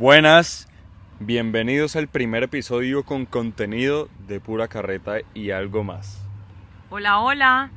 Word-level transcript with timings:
Buenas, 0.00 0.66
bienvenidos 1.18 1.94
al 1.94 2.08
primer 2.08 2.42
episodio 2.42 3.04
con 3.04 3.26
contenido 3.26 4.08
de 4.26 4.40
pura 4.40 4.66
carreta 4.66 5.18
y 5.34 5.50
algo 5.50 5.84
más. 5.84 6.26
Hola, 6.88 7.18
hola. 7.18 7.70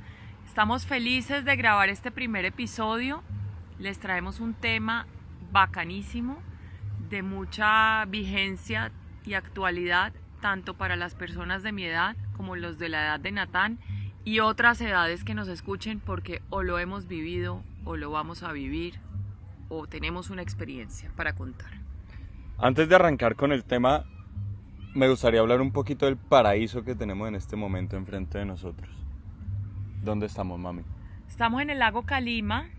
Estamos 0.48 0.86
felices 0.86 1.44
de 1.44 1.58
grabar 1.58 1.90
este 1.90 2.12
primer 2.12 2.46
episodio. 2.46 3.22
Les 3.78 4.00
traemos 4.00 4.40
un 4.40 4.54
tema 4.54 5.06
bacanísimo, 5.52 6.38
de 7.10 7.24
mucha 7.24 8.06
vigencia 8.06 8.94
y 9.26 9.34
actualidad, 9.34 10.14
tanto 10.40 10.76
para 10.76 10.96
las 10.96 11.16
personas 11.16 11.62
de 11.62 11.74
mi 11.74 11.84
edad 11.84 12.16
como 12.38 12.56
los 12.56 12.80
de 12.80 12.88
la 12.88 13.04
edad 13.04 13.20
de 13.20 13.34
Natán 13.34 13.80
y 14.24 14.40
otras 14.40 14.80
edades 14.80 15.26
que 15.26 15.34
nos 15.34 15.50
escuchen 15.50 16.00
porque 16.00 16.42
o 16.50 16.64
lo 16.64 16.80
hemos 16.80 17.06
vivido 17.06 17.62
o 17.84 17.98
lo 17.98 18.12
vamos 18.12 18.44
a 18.44 18.54
vivir 18.54 18.98
o 19.68 19.88
tenemos 19.88 20.30
una 20.30 20.42
experiencia 20.42 21.12
para 21.18 21.36
contar. 21.36 21.83
Antes 22.58 22.88
de 22.88 22.96
arrancar 22.96 23.36
con 23.36 23.52
el 23.52 23.64
tema, 23.64 24.06
me 24.94 25.10
gustaría 25.10 25.40
hablar 25.40 25.60
un 25.60 25.72
poquito 25.72 26.06
del 26.06 26.18
paraíso 26.18 26.84
que 26.84 26.96
tenemos 26.96 27.28
en 27.28 27.36
este 27.36 27.56
momento 27.56 27.98
enfrente 27.98 28.38
de 28.38 28.46
nosotros. 28.46 28.90
¿Dónde 30.04 30.28
estamos, 30.28 30.60
mami? 30.60 30.84
Estamos 31.28 31.62
en 31.62 31.70
el 31.72 31.80
lago 31.80 32.04
Calima. 32.04 32.70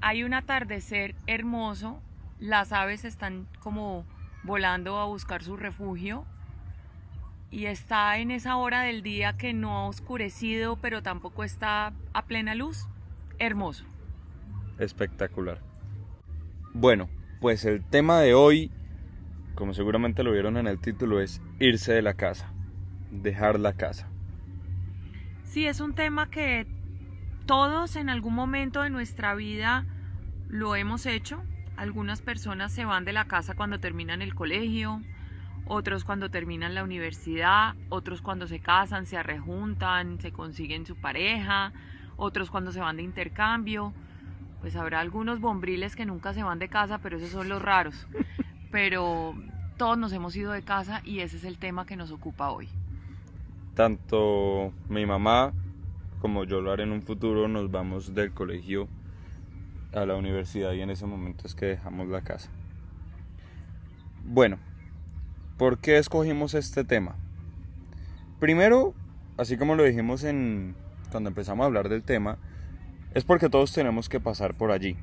Hay 0.00 0.24
un 0.24 0.32
atardecer 0.32 1.14
hermoso. 1.26 2.00
Las 2.38 2.72
aves 2.72 3.04
están 3.04 3.46
como 3.60 4.04
volando 4.42 4.98
a 4.98 5.04
buscar 5.06 5.42
su 5.42 5.56
refugio. 5.56 6.24
Y 7.50 7.66
está 7.66 8.18
en 8.18 8.30
esa 8.30 8.56
hora 8.56 8.80
del 8.80 9.02
día 9.02 9.36
que 9.36 9.52
no 9.52 9.76
ha 9.76 9.86
oscurecido, 9.86 10.76
pero 10.76 11.02
tampoco 11.02 11.44
está 11.44 11.92
a 12.12 12.24
plena 12.24 12.54
luz. 12.54 12.88
Hermoso. 13.38 13.84
Espectacular. 14.78 15.60
Bueno, 16.72 17.08
pues 17.40 17.64
el 17.64 17.84
tema 17.84 18.20
de 18.20 18.34
hoy, 18.34 18.70
como 19.56 19.74
seguramente 19.74 20.22
lo 20.22 20.30
vieron 20.30 20.56
en 20.56 20.68
el 20.68 20.78
título, 20.78 21.20
es 21.20 21.42
irse 21.58 21.92
de 21.92 22.02
la 22.02 22.14
casa, 22.14 22.52
dejar 23.10 23.58
la 23.58 23.72
casa. 23.72 24.08
Sí, 25.42 25.66
es 25.66 25.80
un 25.80 25.94
tema 25.94 26.30
que 26.30 26.66
todos 27.46 27.96
en 27.96 28.08
algún 28.08 28.34
momento 28.34 28.82
de 28.82 28.90
nuestra 28.90 29.34
vida 29.34 29.84
lo 30.48 30.76
hemos 30.76 31.06
hecho. 31.06 31.42
Algunas 31.76 32.22
personas 32.22 32.72
se 32.72 32.84
van 32.84 33.04
de 33.04 33.12
la 33.12 33.24
casa 33.24 33.54
cuando 33.54 33.80
terminan 33.80 34.22
el 34.22 34.34
colegio, 34.34 35.02
otros 35.64 36.04
cuando 36.04 36.30
terminan 36.30 36.74
la 36.74 36.84
universidad, 36.84 37.74
otros 37.88 38.22
cuando 38.22 38.46
se 38.46 38.60
casan, 38.60 39.06
se 39.06 39.16
arrejuntan, 39.16 40.20
se 40.20 40.30
consiguen 40.30 40.86
su 40.86 40.96
pareja, 40.96 41.72
otros 42.16 42.50
cuando 42.50 42.70
se 42.70 42.80
van 42.80 42.98
de 42.98 43.02
intercambio 43.02 43.92
pues 44.60 44.74
habrá 44.74 44.98
algunos 44.98 45.40
bombriles 45.40 45.94
que 45.94 46.06
nunca 46.06 46.34
se 46.34 46.42
van 46.42 46.58
de 46.58 46.68
casa, 46.68 46.98
pero 46.98 47.18
esos 47.18 47.30
son 47.30 47.48
los 47.48 47.62
raros. 47.62 48.06
Pero 48.70 49.34
todos 49.76 49.98
nos 49.98 50.12
hemos 50.12 50.34
ido 50.36 50.52
de 50.52 50.62
casa 50.62 51.00
y 51.04 51.20
ese 51.20 51.36
es 51.36 51.44
el 51.44 51.58
tema 51.58 51.86
que 51.86 51.96
nos 51.96 52.10
ocupa 52.10 52.50
hoy. 52.50 52.68
Tanto 53.74 54.72
mi 54.88 55.04
mamá 55.06 55.52
como 56.20 56.44
yo 56.44 56.60
lo 56.60 56.72
haré 56.72 56.84
en 56.84 56.92
un 56.92 57.02
futuro, 57.02 57.46
nos 57.46 57.70
vamos 57.70 58.14
del 58.14 58.32
colegio 58.32 58.88
a 59.92 60.06
la 60.06 60.16
universidad 60.16 60.72
y 60.72 60.80
en 60.80 60.90
ese 60.90 61.06
momento 61.06 61.46
es 61.46 61.54
que 61.54 61.66
dejamos 61.66 62.08
la 62.08 62.22
casa. 62.22 62.50
Bueno, 64.24 64.58
¿por 65.56 65.78
qué 65.78 65.98
escogimos 65.98 66.54
este 66.54 66.84
tema? 66.84 67.16
Primero, 68.40 68.94
así 69.36 69.56
como 69.56 69.74
lo 69.74 69.84
dijimos 69.84 70.24
en 70.24 70.74
cuando 71.10 71.28
empezamos 71.28 71.64
a 71.64 71.66
hablar 71.66 71.88
del 71.88 72.02
tema, 72.02 72.38
es 73.14 73.24
porque 73.24 73.48
todos 73.48 73.72
tenemos 73.72 74.08
que 74.08 74.20
pasar 74.20 74.54
por 74.54 74.72
allí. 74.72 74.96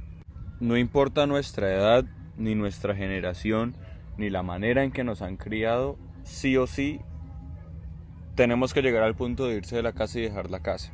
No 0.59 0.77
importa 0.77 1.25
nuestra 1.25 1.73
edad, 1.73 2.05
ni 2.37 2.55
nuestra 2.55 2.95
generación, 2.95 3.75
ni 4.17 4.29
la 4.29 4.43
manera 4.43 4.83
en 4.83 4.91
que 4.91 5.03
nos 5.03 5.21
han 5.21 5.37
criado, 5.37 5.97
sí 6.23 6.57
o 6.57 6.67
sí 6.67 7.01
tenemos 8.35 8.73
que 8.73 8.81
llegar 8.81 9.03
al 9.03 9.15
punto 9.15 9.45
de 9.47 9.57
irse 9.57 9.75
de 9.75 9.83
la 9.83 9.93
casa 9.93 10.19
y 10.19 10.23
dejar 10.23 10.49
la 10.49 10.59
casa. 10.59 10.91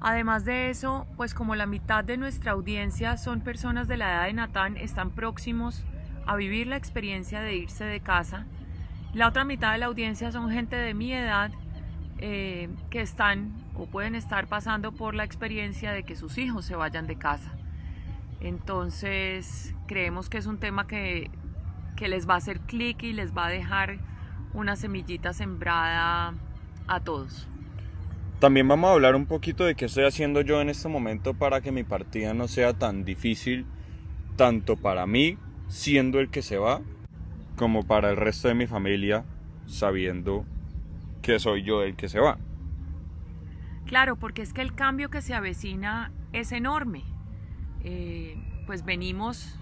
Además 0.00 0.44
de 0.44 0.68
eso, 0.70 1.06
pues 1.16 1.32
como 1.32 1.54
la 1.54 1.66
mitad 1.66 2.02
de 2.02 2.16
nuestra 2.16 2.52
audiencia 2.52 3.16
son 3.16 3.40
personas 3.40 3.86
de 3.86 3.96
la 3.96 4.12
edad 4.12 4.24
de 4.26 4.32
Natán, 4.32 4.76
están 4.76 5.10
próximos 5.10 5.84
a 6.26 6.34
vivir 6.34 6.66
la 6.66 6.76
experiencia 6.76 7.40
de 7.40 7.54
irse 7.54 7.84
de 7.84 8.00
casa. 8.00 8.46
La 9.14 9.28
otra 9.28 9.44
mitad 9.44 9.72
de 9.72 9.78
la 9.78 9.86
audiencia 9.86 10.32
son 10.32 10.50
gente 10.50 10.74
de 10.74 10.94
mi 10.94 11.12
edad 11.12 11.52
eh, 12.18 12.68
que 12.90 13.00
están 13.00 13.52
o 13.76 13.86
pueden 13.86 14.16
estar 14.16 14.48
pasando 14.48 14.90
por 14.90 15.14
la 15.14 15.24
experiencia 15.24 15.92
de 15.92 16.02
que 16.02 16.16
sus 16.16 16.36
hijos 16.36 16.64
se 16.64 16.74
vayan 16.74 17.06
de 17.06 17.16
casa. 17.16 17.52
Entonces 18.42 19.72
creemos 19.86 20.28
que 20.28 20.38
es 20.38 20.46
un 20.46 20.58
tema 20.58 20.88
que, 20.88 21.30
que 21.96 22.08
les 22.08 22.28
va 22.28 22.34
a 22.34 22.38
hacer 22.38 22.58
clic 22.60 23.04
y 23.04 23.12
les 23.12 23.32
va 23.32 23.46
a 23.46 23.48
dejar 23.48 23.98
una 24.52 24.74
semillita 24.74 25.32
sembrada 25.32 26.34
a 26.88 27.00
todos. 27.00 27.48
También 28.40 28.66
vamos 28.66 28.90
a 28.90 28.94
hablar 28.94 29.14
un 29.14 29.26
poquito 29.26 29.64
de 29.64 29.76
qué 29.76 29.84
estoy 29.84 30.04
haciendo 30.04 30.40
yo 30.40 30.60
en 30.60 30.68
este 30.68 30.88
momento 30.88 31.34
para 31.34 31.60
que 31.60 31.70
mi 31.70 31.84
partida 31.84 32.34
no 32.34 32.48
sea 32.48 32.72
tan 32.72 33.04
difícil, 33.04 33.64
tanto 34.34 34.76
para 34.76 35.06
mí, 35.06 35.38
siendo 35.68 36.18
el 36.18 36.28
que 36.28 36.42
se 36.42 36.58
va, 36.58 36.80
como 37.56 37.86
para 37.86 38.10
el 38.10 38.16
resto 38.16 38.48
de 38.48 38.54
mi 38.54 38.66
familia, 38.66 39.24
sabiendo 39.66 40.44
que 41.22 41.38
soy 41.38 41.62
yo 41.62 41.84
el 41.84 41.94
que 41.94 42.08
se 42.08 42.18
va. 42.18 42.38
Claro, 43.86 44.16
porque 44.16 44.42
es 44.42 44.52
que 44.52 44.62
el 44.62 44.74
cambio 44.74 45.10
que 45.10 45.22
se 45.22 45.34
avecina 45.34 46.10
es 46.32 46.50
enorme. 46.50 47.04
Eh, 47.84 48.36
pues 48.66 48.84
venimos 48.84 49.58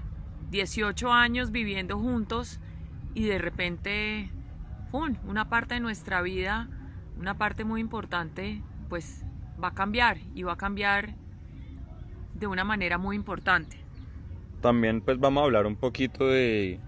18 0.51 1.13
años 1.13 1.51
viviendo 1.53 1.99
juntos 1.99 2.61
y 3.15 3.25
de 3.25 3.39
repente, 3.39 4.31
una 4.93 5.49
parte 5.49 5.75
de 5.75 5.81
nuestra 5.81 6.23
vida, 6.23 6.69
una 7.19 7.39
parte 7.39 7.65
muy 7.65 7.81
importante, 7.81 8.63
pues 8.89 9.25
va 9.63 9.69
a 9.69 9.75
cambiar 9.75 10.19
y 10.35 10.43
va 10.43 10.53
a 10.53 10.57
cambiar 10.57 11.15
de 12.35 12.47
una 12.47 12.65
manera 12.65 12.99
muy 12.99 13.17
importante. 13.17 13.77
También 14.61 15.01
pues 15.01 15.19
vamos 15.19 15.43
a 15.43 15.45
hablar 15.45 15.67
un 15.67 15.77
poquito 15.77 16.27
de 16.27 16.81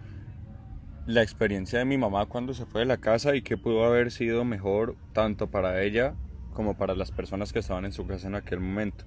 la 1.07 1.23
experiencia 1.23 1.79
de 1.79 1.85
mi 1.85 1.99
mamá 1.99 2.27
cuando 2.27 2.55
se 2.55 2.67
fue 2.67 2.83
de 2.83 2.87
la 2.87 2.99
casa 2.99 3.35
y 3.35 3.43
qué 3.43 3.57
pudo 3.57 3.85
haber 3.85 4.11
sido 4.11 4.45
mejor 4.45 4.97
tanto 5.13 5.51
para 5.51 5.83
ella 5.83 6.15
como 6.53 6.77
para 6.77 6.95
las 6.95 7.11
personas 7.11 7.53
que 7.53 7.59
estaban 7.59 7.85
en 7.85 7.93
su 7.93 8.07
casa 8.07 8.29
en 8.29 8.35
aquel 8.35 8.61
momento. 8.61 9.05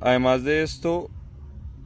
Además 0.00 0.44
de 0.44 0.62
esto, 0.62 1.10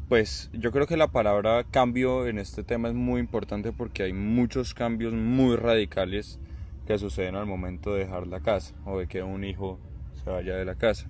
pues 0.09 0.51
yo 0.53 0.73
creo 0.73 0.87
que 0.87 0.97
la 0.97 1.09
palabra 1.09 1.65
cambio 1.65 2.27
en 2.27 2.39
este 2.39 2.63
tema 2.63 2.89
es 2.89 2.95
muy 2.95 3.21
importante 3.21 3.73
porque 3.73 4.05
hay 4.05 4.13
muchos 4.13 4.75
cambios 4.75 5.13
muy 5.13 5.57
radicales 5.57 6.39
que 6.87 6.99
suceden 6.99 7.35
al 7.35 7.47
momento 7.47 7.95
de 7.95 8.05
dejar 8.05 8.27
la 8.27 8.41
casa 8.41 8.75
o 8.85 8.99
de 8.99 9.09
que 9.09 9.23
un 9.23 9.43
hijo 9.45 9.81
se 10.23 10.31
vaya 10.31 10.57
de 10.57 10.65
la 10.65 10.77
casa. 10.77 11.09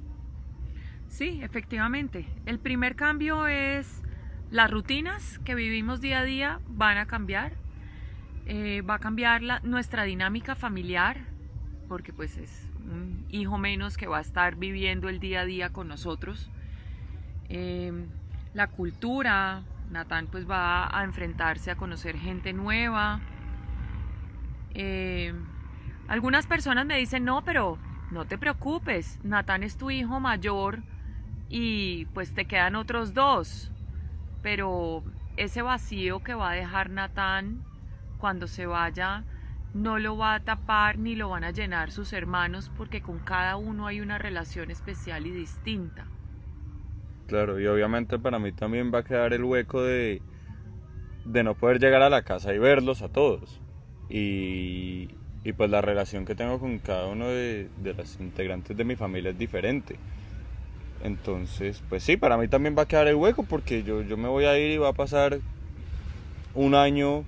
Sí, 1.09 1.41
efectivamente. 1.43 2.27
El 2.47 2.59
primer 2.59 2.97
cambio 2.97 3.47
es 3.47 4.03
las 4.51 4.71
rutinas 4.71 5.39
que 5.41 5.55
vivimos 5.55 6.01
día 6.01 6.21
a 6.21 6.25
día 6.25 6.61
van 6.69 6.99
a 6.99 7.07
cambiar. 7.07 7.53
Eh, 8.47 8.83
va 8.83 8.95
a 8.95 8.99
cambiar 8.99 9.43
la, 9.43 9.61
nuestra 9.61 10.05
dinámica 10.05 10.55
familiar 10.55 11.19
porque 11.89 12.13
pues 12.13 12.37
es 12.37 12.71
un 12.85 13.27
hijo 13.29 13.59
menos 13.59 13.97
que 13.97 14.07
va 14.07 14.19
a 14.19 14.21
estar 14.21 14.57
viviendo 14.57 15.09
el 15.09 15.19
día 15.19 15.41
a 15.41 15.45
día 15.45 15.71
con 15.71 15.89
nosotros. 15.89 16.51
Em, 17.49 18.07
la 18.57 18.69
cultura, 18.69 19.63
Natán 19.91 20.29
pues 20.29 20.49
va 20.49 20.89
a 20.99 21.05
enfrentarse 21.05 21.71
a 21.71 21.77
conocer 21.77 22.17
gente 22.17 22.55
nueva. 22.55 23.21
Em, 24.73 25.45
algunas 26.09 26.47
personas 26.47 26.87
me 26.87 26.97
dicen, 26.97 27.25
no, 27.25 27.45
pero 27.45 27.79
no 28.11 28.25
te 28.25 28.39
preocupes, 28.39 29.21
Natán 29.23 29.63
es 29.63 29.77
tu 29.77 29.91
hijo 29.91 30.21
mayor 30.21 30.83
y 31.51 32.07
pues 32.07 32.33
te 32.33 32.47
quedan 32.47 32.77
otros 32.77 33.13
dos. 33.13 33.71
Pero 34.43 35.05
ese 35.37 35.61
vacío 35.61 36.21
que 36.23 36.33
va 36.33 36.53
a 36.53 36.55
dejar 36.55 36.89
Natán 36.89 37.63
cuando 38.17 38.47
se 38.47 38.65
vaya 38.65 39.25
no 39.75 39.99
lo 39.99 40.17
va 40.17 40.33
a 40.33 40.41
tapar 40.41 40.97
ni 40.97 41.15
lo 41.15 41.29
van 41.29 41.45
a 41.45 41.51
llenar 41.51 41.91
sus 41.91 42.15
hermanos 42.15 42.73
porque 42.75 43.03
con 43.03 43.19
cada 43.19 43.57
uno 43.57 43.87
hay 43.87 44.01
una 44.01 44.17
relación 44.17 44.71
especial 44.71 45.27
y 45.27 45.31
distinta. 45.31 46.07
Claro, 47.27 47.59
y 47.61 47.67
obviamente 47.67 48.19
para 48.19 48.39
mí 48.39 48.53
también 48.53 48.93
va 48.95 49.01
a 49.01 49.05
quedar 49.05 49.33
el 49.33 49.43
hueco 49.43 49.83
de, 49.83 50.23
de 51.25 51.43
no 51.43 51.55
poder 51.55 51.81
llegar 51.81 52.03
a 52.03 52.11
la 52.11 52.23
casa 52.23 52.55
y 52.55 52.59
verlos 52.59 53.03
a 53.03 53.09
todos. 53.09 53.61
Y, 54.09 55.09
y 55.43 55.53
pues 55.53 55.71
la 55.71 55.81
relación 55.81 56.25
que 56.25 56.37
tengo 56.37 56.61
con 56.61 56.79
cada 56.79 57.09
uno 57.09 57.27
de, 57.29 57.69
de 57.83 57.95
las 57.95 58.21
integrantes 58.21 58.77
de 58.77 58.85
mi 58.85 58.95
familia 58.95 59.31
es 59.31 59.39
diferente. 59.39 59.97
Entonces, 61.03 61.83
pues 61.89 62.05
sí, 62.05 62.17
para 62.17 62.37
mí 62.37 62.47
también 62.47 62.77
va 62.79 62.83
a 62.83 62.87
quedar 62.87 63.09
el 63.09 63.17
hueco 63.17 63.43
porque 63.43 63.83
yo, 63.83 64.03
yo 64.03 64.17
me 64.17 64.29
voy 64.29 64.45
a 64.45 64.57
ir 64.59 64.71
y 64.71 64.79
va 64.79 64.91
a 64.91 64.93
pasar 64.93 65.39
un 66.55 66.75
año 66.75 67.25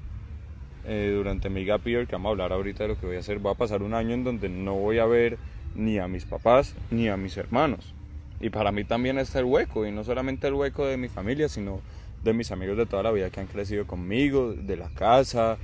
eh, 0.86 1.12
durante 1.14 1.50
mi 1.50 1.64
gap 1.64 1.84
year, 1.84 2.06
que 2.06 2.12
vamos 2.12 2.28
a 2.28 2.30
hablar 2.30 2.52
ahorita 2.52 2.84
de 2.84 2.88
lo 2.90 3.00
que 3.00 3.06
voy 3.06 3.16
a 3.16 3.20
hacer, 3.20 3.44
va 3.44 3.50
a 3.50 3.54
pasar 3.54 3.82
un 3.82 3.94
año 3.94 4.14
en 4.14 4.24
donde 4.24 4.48
no 4.48 4.74
voy 4.74 5.00
a 5.00 5.06
ver 5.06 5.38
ni 5.74 5.98
a 5.98 6.08
mis 6.08 6.24
papás 6.24 6.74
ni 6.90 7.08
a 7.08 7.16
mis 7.16 7.36
hermanos. 7.36 7.94
Y 8.40 8.50
para 8.50 8.72
mí 8.72 8.84
también 8.84 9.18
está 9.18 9.40
el 9.40 9.46
hueco, 9.46 9.86
y 9.86 9.92
no 9.92 10.04
solamente 10.04 10.46
el 10.46 10.54
hueco 10.54 10.86
de 10.86 10.96
mi 10.96 11.08
familia, 11.08 11.48
sino 11.48 11.80
de 12.22 12.32
mis 12.32 12.50
amigos 12.52 12.76
de 12.76 12.86
toda 12.86 13.02
la 13.02 13.10
vida 13.10 13.30
que 13.30 13.40
han 13.40 13.46
crecido 13.46 13.86
conmigo, 13.86 14.52
de 14.52 14.76
la 14.76 14.88
casa, 14.90 15.58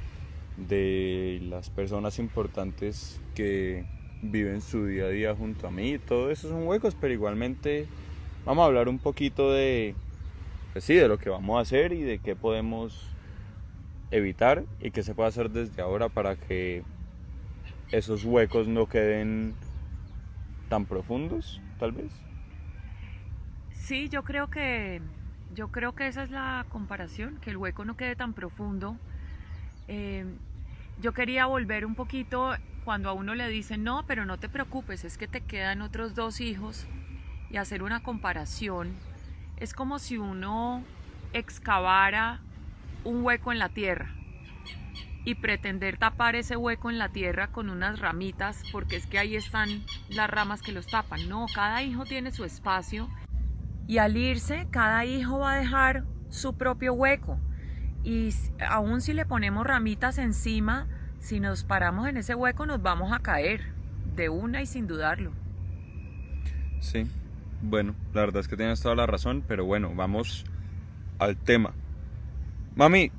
de 0.57 1.41
las 1.49 1.71
personas 1.71 2.19
importantes 2.19 3.21
que 3.35 3.85
viven 4.23 4.63
su 4.63 4.87
día 4.87 5.05
a 5.05 5.09
día 5.09 5.35
junto 5.35 5.67
a 5.67 5.71
mí. 5.71 5.99
Todo 5.99 6.31
eso 6.31 6.49
son 6.49 6.67
huecos, 6.67 6.97
pero 7.01 7.13
igualmente 7.13 7.87
vamos 8.45 8.63
a 8.63 8.67
hablar 8.67 8.89
un 8.89 8.99
poquito 8.99 9.53
de, 9.53 9.95
pues 10.73 10.85
sí, 10.85 10.95
de 10.95 11.09
lo 11.09 11.19
que 11.19 11.31
vamos 11.31 11.59
a 11.59 11.63
hacer 11.63 11.93
y 11.93 12.03
de 12.03 12.19
qué 12.19 12.37
podemos 12.37 13.11
evitar 14.11 14.65
y 14.81 14.91
qué 14.91 15.03
se 15.03 15.15
puede 15.15 15.29
hacer 15.29 15.51
desde 15.51 15.83
ahora 15.83 16.09
para 16.09 16.37
que 16.37 16.83
esos 17.91 18.25
huecos 18.25 18.69
no 18.69 18.89
queden 18.89 19.55
tan 20.69 20.87
profundos, 20.87 21.61
tal 21.79 21.93
vez. 21.93 22.13
Sí, 23.85 24.09
yo 24.09 24.25
creo 24.25 24.49
que 24.49 25.03
yo 25.55 25.69
creo 25.69 25.95
que 25.95 26.07
esa 26.07 26.23
es 26.23 26.31
la 26.31 26.65
comparación, 26.71 27.37
que 27.43 27.51
el 27.51 27.59
hueco 27.59 27.85
no 27.85 27.99
quede 27.99 28.17
tan 28.17 28.33
profundo. 28.33 28.97
Eh, 29.89 30.25
yo 31.03 31.13
quería 31.13 31.45
volver 31.45 31.85
un 31.85 31.95
poquito 31.95 32.55
cuando 32.87 33.11
a 33.11 33.13
uno 33.13 33.35
le 33.35 33.47
dicen, 33.49 33.85
no, 33.85 34.07
pero 34.07 34.25
no 34.25 34.39
te 34.39 34.49
preocupes, 34.49 35.05
es 35.05 35.19
que 35.19 35.29
te 35.29 35.43
quedan 35.43 35.83
otros 35.83 36.15
dos 36.15 36.41
hijos 36.41 36.87
y 37.51 37.59
hacer 37.59 37.83
una 37.83 38.03
comparación. 38.03 38.95
Es 39.59 39.75
como 39.75 39.99
si 39.99 40.17
uno 40.17 40.83
excavara 41.35 42.41
un 43.05 43.23
hueco 43.23 43.53
en 43.53 43.59
la 43.59 43.69
tierra 43.69 44.09
y 45.27 45.35
pretender 45.35 45.99
tapar 45.99 46.37
ese 46.37 46.57
hueco 46.57 46.89
en 46.89 46.97
la 46.97 47.11
tierra 47.11 47.49
con 47.49 47.69
unas 47.69 47.99
ramitas 47.99 48.63
porque 48.73 48.97
es 48.97 49.07
que 49.07 49.19
ahí 49.19 49.37
están 49.37 49.85
las 50.09 50.31
ramas 50.31 50.63
que 50.63 50.73
los 50.73 50.87
tapan. 50.87 51.29
No, 51.29 51.45
cada 51.55 51.83
hijo 51.83 52.07
tiene 52.07 52.33
su 52.33 52.45
espacio 52.45 53.11
y 53.87 53.99
al 53.99 54.17
irse 54.17 54.67
cada 54.71 55.05
hijo 55.05 55.39
va 55.39 55.53
a 55.53 55.57
dejar 55.57 56.05
su 56.31 56.57
propio 56.57 56.95
hueco 56.95 57.39
y 58.05 58.31
aún 58.69 59.01
si 59.01 59.15
le 59.15 59.25
ponemos 59.25 59.67
ramitas 59.67 60.19
encima, 60.19 60.87
si 61.21 61.41
nos 61.41 61.65
paramos 61.65 62.07
en 62.07 62.19
ese 62.19 62.35
hueco 62.35 62.67
nos 62.67 62.83
vamos 62.83 63.13
a 63.13 63.21
caer 63.21 63.73
de 64.15 64.29
una 64.29 64.63
y 64.63 64.67
sin 64.67 64.87
dudarlo. 64.87 65.33
Sí, 66.81 67.07
bueno, 67.63 67.95
la 68.13 68.21
verdad 68.21 68.41
es 68.41 68.49
que 68.49 68.57
tienes 68.57 68.83
toda 68.83 68.95
la 68.95 69.07
razón, 69.07 69.43
pero 69.47 69.65
bueno, 69.65 69.93
vamos 69.95 70.45
al 71.19 71.37
tema. 71.37 71.73
Mami, 72.77 73.11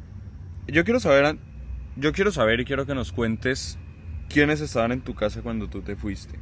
yo 0.67 0.83
quiero 0.83 0.99
saber 0.99 1.37
yo 1.95 2.11
quiero 2.11 2.31
saber 2.31 2.59
y 2.59 2.65
quiero 2.65 2.85
que 2.85 2.93
nos 2.93 3.11
cuentes 3.11 3.79
quiénes 4.29 4.61
estaban 4.61 4.91
en 4.91 5.01
tu 5.01 5.15
casa 5.15 5.41
cuando 5.41 5.67
tú 5.67 5.81
te 5.81 5.95
fuiste. 5.95 6.37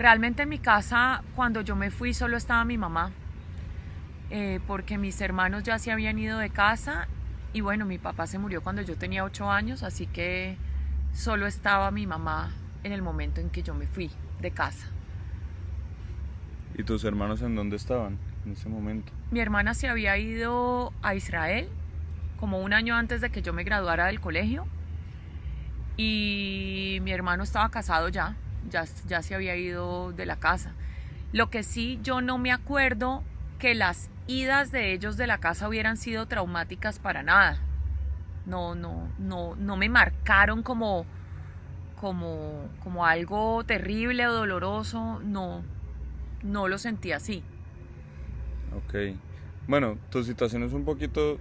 Realmente 0.00 0.44
en 0.44 0.48
mi 0.48 0.58
casa, 0.58 1.22
cuando 1.36 1.60
yo 1.60 1.76
me 1.76 1.90
fui, 1.90 2.14
solo 2.14 2.38
estaba 2.38 2.64
mi 2.64 2.78
mamá, 2.78 3.10
eh, 4.30 4.58
porque 4.66 4.96
mis 4.96 5.20
hermanos 5.20 5.62
ya 5.62 5.78
se 5.78 5.92
habían 5.92 6.18
ido 6.18 6.38
de 6.38 6.48
casa 6.48 7.06
y 7.52 7.60
bueno, 7.60 7.84
mi 7.84 7.98
papá 7.98 8.26
se 8.26 8.38
murió 8.38 8.62
cuando 8.62 8.80
yo 8.80 8.96
tenía 8.96 9.24
ocho 9.24 9.50
años, 9.50 9.82
así 9.82 10.06
que 10.06 10.56
solo 11.12 11.46
estaba 11.46 11.90
mi 11.90 12.06
mamá 12.06 12.50
en 12.82 12.92
el 12.92 13.02
momento 13.02 13.42
en 13.42 13.50
que 13.50 13.62
yo 13.62 13.74
me 13.74 13.86
fui 13.86 14.10
de 14.40 14.50
casa. 14.52 14.86
¿Y 16.78 16.82
tus 16.82 17.04
hermanos 17.04 17.42
en 17.42 17.54
dónde 17.54 17.76
estaban 17.76 18.16
en 18.46 18.52
ese 18.52 18.70
momento? 18.70 19.12
Mi 19.30 19.40
hermana 19.40 19.74
se 19.74 19.86
había 19.86 20.16
ido 20.16 20.94
a 21.02 21.14
Israel 21.14 21.68
como 22.38 22.60
un 22.60 22.72
año 22.72 22.94
antes 22.94 23.20
de 23.20 23.28
que 23.28 23.42
yo 23.42 23.52
me 23.52 23.64
graduara 23.64 24.06
del 24.06 24.18
colegio. 24.18 24.66
Y 25.98 27.00
mi 27.02 27.12
hermano 27.12 27.42
estaba 27.42 27.68
casado 27.68 28.08
ya, 28.08 28.34
ya, 28.68 28.84
ya 29.06 29.22
se 29.22 29.34
había 29.34 29.56
ido 29.56 30.12
de 30.12 30.26
la 30.26 30.36
casa. 30.36 30.74
Lo 31.32 31.50
que 31.50 31.62
sí, 31.62 31.98
yo 32.02 32.20
no 32.20 32.38
me 32.38 32.52
acuerdo 32.52 33.22
que 33.58 33.74
las 33.74 34.10
idas 34.26 34.72
de 34.72 34.92
ellos 34.92 35.16
de 35.16 35.26
la 35.26 35.38
casa 35.38 35.68
hubieran 35.68 35.96
sido 35.96 36.26
traumáticas 36.26 36.98
para 36.98 37.22
nada. 37.22 37.58
No, 38.46 38.74
no, 38.74 39.08
no, 39.18 39.54
no 39.56 39.76
me 39.76 39.88
marcaron 39.88 40.62
como, 40.62 41.06
como, 42.00 42.68
como 42.82 43.06
algo 43.06 43.64
terrible 43.64 44.26
o 44.26 44.32
doloroso. 44.32 45.20
No, 45.22 45.62
no 46.42 46.68
lo 46.68 46.78
sentí 46.78 47.12
así. 47.12 47.44
Ok. 48.76 49.16
Bueno, 49.68 49.98
tu 50.10 50.24
situación 50.24 50.64
es 50.64 50.72
un 50.72 50.84
poquito 50.84 51.38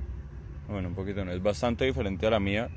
bueno, 0.69 0.89
un 0.89 0.95
poquito 0.95 1.25
no, 1.25 1.31
es 1.31 1.42
bastante 1.42 1.86
diferente 1.86 2.27
a 2.27 2.30
la 2.30 2.39
mía, 2.39 2.69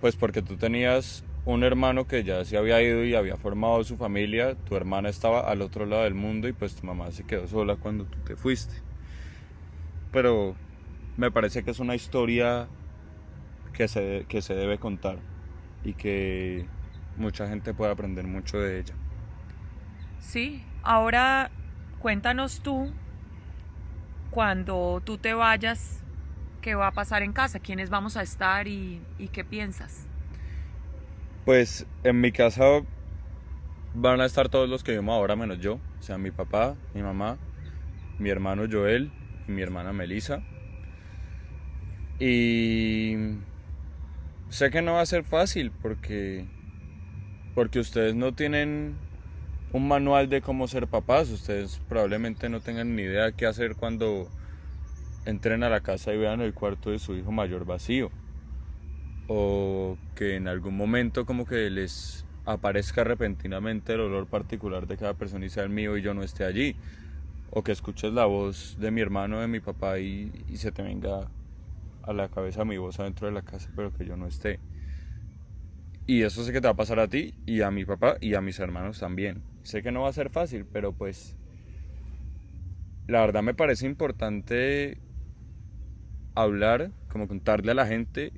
pues 0.00 0.14
porque 0.14 0.42
tú 0.42 0.56
tenías 0.56 1.24
un 1.48 1.64
hermano 1.64 2.06
que 2.06 2.24
ya 2.24 2.44
se 2.44 2.58
había 2.58 2.82
ido 2.82 3.04
y 3.04 3.14
había 3.14 3.36
formado 3.36 3.82
su 3.82 3.96
familia, 3.96 4.54
tu 4.54 4.76
hermana 4.76 5.08
estaba 5.08 5.40
al 5.40 5.62
otro 5.62 5.86
lado 5.86 6.04
del 6.04 6.14
mundo 6.14 6.46
y 6.46 6.52
pues 6.52 6.74
tu 6.74 6.86
mamá 6.86 7.10
se 7.10 7.24
quedó 7.24 7.46
sola 7.48 7.76
cuando 7.76 8.04
tú 8.04 8.18
te 8.18 8.36
fuiste. 8.36 8.74
Pero 10.12 10.54
me 11.16 11.30
parece 11.30 11.64
que 11.64 11.70
es 11.70 11.78
una 11.78 11.94
historia 11.94 12.68
que 13.72 13.88
se, 13.88 14.26
que 14.28 14.42
se 14.42 14.54
debe 14.54 14.78
contar 14.78 15.18
y 15.84 15.94
que 15.94 16.66
mucha 17.16 17.48
gente 17.48 17.72
puede 17.72 17.92
aprender 17.92 18.26
mucho 18.26 18.58
de 18.58 18.80
ella. 18.80 18.94
Sí, 20.20 20.62
ahora 20.82 21.50
cuéntanos 21.98 22.60
tú, 22.60 22.92
cuando 24.30 25.00
tú 25.02 25.16
te 25.16 25.32
vayas, 25.32 26.02
qué 26.60 26.74
va 26.74 26.88
a 26.88 26.92
pasar 26.92 27.22
en 27.22 27.32
casa, 27.32 27.58
quiénes 27.58 27.88
vamos 27.88 28.18
a 28.18 28.22
estar 28.22 28.68
y, 28.68 29.00
qué 29.32 29.44
piensas. 29.44 30.07
Pues 31.48 31.86
en 32.04 32.20
mi 32.20 32.30
casa 32.30 32.62
van 33.94 34.20
a 34.20 34.26
estar 34.26 34.50
todos 34.50 34.68
los 34.68 34.84
que 34.84 34.90
vivimos 34.90 35.14
ahora 35.14 35.34
menos 35.34 35.58
yo, 35.60 35.80
o 35.98 36.02
sea, 36.02 36.18
mi 36.18 36.30
papá, 36.30 36.76
mi 36.92 37.00
mamá, 37.00 37.38
mi 38.18 38.28
hermano 38.28 38.64
Joel 38.70 39.10
y 39.48 39.52
mi 39.52 39.62
hermana 39.62 39.94
Melissa. 39.94 40.42
Y 42.20 43.14
sé 44.50 44.68
que 44.68 44.82
no 44.82 44.92
va 44.92 45.00
a 45.00 45.06
ser 45.06 45.24
fácil 45.24 45.70
porque 45.70 46.44
porque 47.54 47.78
ustedes 47.78 48.14
no 48.14 48.34
tienen 48.34 48.96
un 49.72 49.88
manual 49.88 50.28
de 50.28 50.42
cómo 50.42 50.68
ser 50.68 50.86
papás, 50.86 51.30
ustedes 51.30 51.80
probablemente 51.88 52.50
no 52.50 52.60
tengan 52.60 52.94
ni 52.94 53.04
idea 53.04 53.32
qué 53.32 53.46
hacer 53.46 53.74
cuando 53.74 54.28
entren 55.24 55.62
a 55.62 55.70
la 55.70 55.80
casa 55.80 56.12
y 56.12 56.18
vean 56.18 56.42
el 56.42 56.52
cuarto 56.52 56.90
de 56.90 56.98
su 56.98 57.14
hijo 57.14 57.32
mayor 57.32 57.64
vacío. 57.64 58.10
O 59.28 59.96
que 60.14 60.36
en 60.36 60.48
algún 60.48 60.76
momento 60.76 61.24
como 61.24 61.46
que 61.46 61.70
les 61.70 62.24
aparezca 62.48 63.04
repentinamente 63.04 63.92
el 63.92 64.00
olor 64.00 64.26
particular 64.26 64.86
de 64.86 64.96
cada 64.96 65.12
persona 65.14 65.44
y 65.44 65.50
sea 65.50 65.64
el 65.64 65.68
mío 65.68 65.98
y 65.98 66.02
yo 66.02 66.14
no 66.14 66.22
esté 66.22 66.44
allí. 66.44 66.76
O 67.50 67.62
que 67.62 67.72
escuches 67.72 68.12
la 68.12 68.24
voz 68.24 68.78
de 68.80 68.90
mi 68.90 69.02
hermano, 69.02 69.40
de 69.40 69.48
mi 69.48 69.60
papá 69.60 69.98
y, 69.98 70.32
se 70.54 70.72
te 70.72 70.82
venga 70.82 71.28
a 72.02 72.12
la 72.14 72.28
cabeza 72.28 72.64
mi 72.64 72.78
voz 72.78 72.98
adentro 73.00 73.26
de 73.26 73.34
la 73.34 73.42
casa, 73.42 73.70
pero 73.76 73.92
que 73.92 74.06
yo 74.06 74.16
no 74.16 74.26
esté. 74.26 74.60
Y 76.06 76.22
eso 76.22 76.42
sé 76.42 76.52
que 76.52 76.62
te 76.62 76.66
va 76.66 76.72
a 76.72 76.76
pasar 76.76 76.98
a 77.00 77.08
ti 77.08 77.34
y 77.44 77.60
a 77.60 77.70
mi 77.70 77.84
papá 77.84 78.16
y 78.18 78.34
a 78.34 78.40
mis 78.40 78.58
hermanos 78.58 78.98
también. 78.98 79.42
Sé 79.62 79.82
que 79.82 79.92
no 79.92 80.02
va 80.02 80.08
a 80.08 80.14
ser 80.14 80.30
fácil, 80.30 80.64
pero 80.64 80.92
pues 80.94 81.36
la 83.06 83.20
verdad 83.20 83.42
me 83.42 83.52
parece 83.52 83.84
importante 83.84 84.98
hablar, 86.34 86.92
como 87.10 87.28
contarle 87.28 87.72
a 87.72 87.74
la 87.74 87.86
gente 87.86 88.32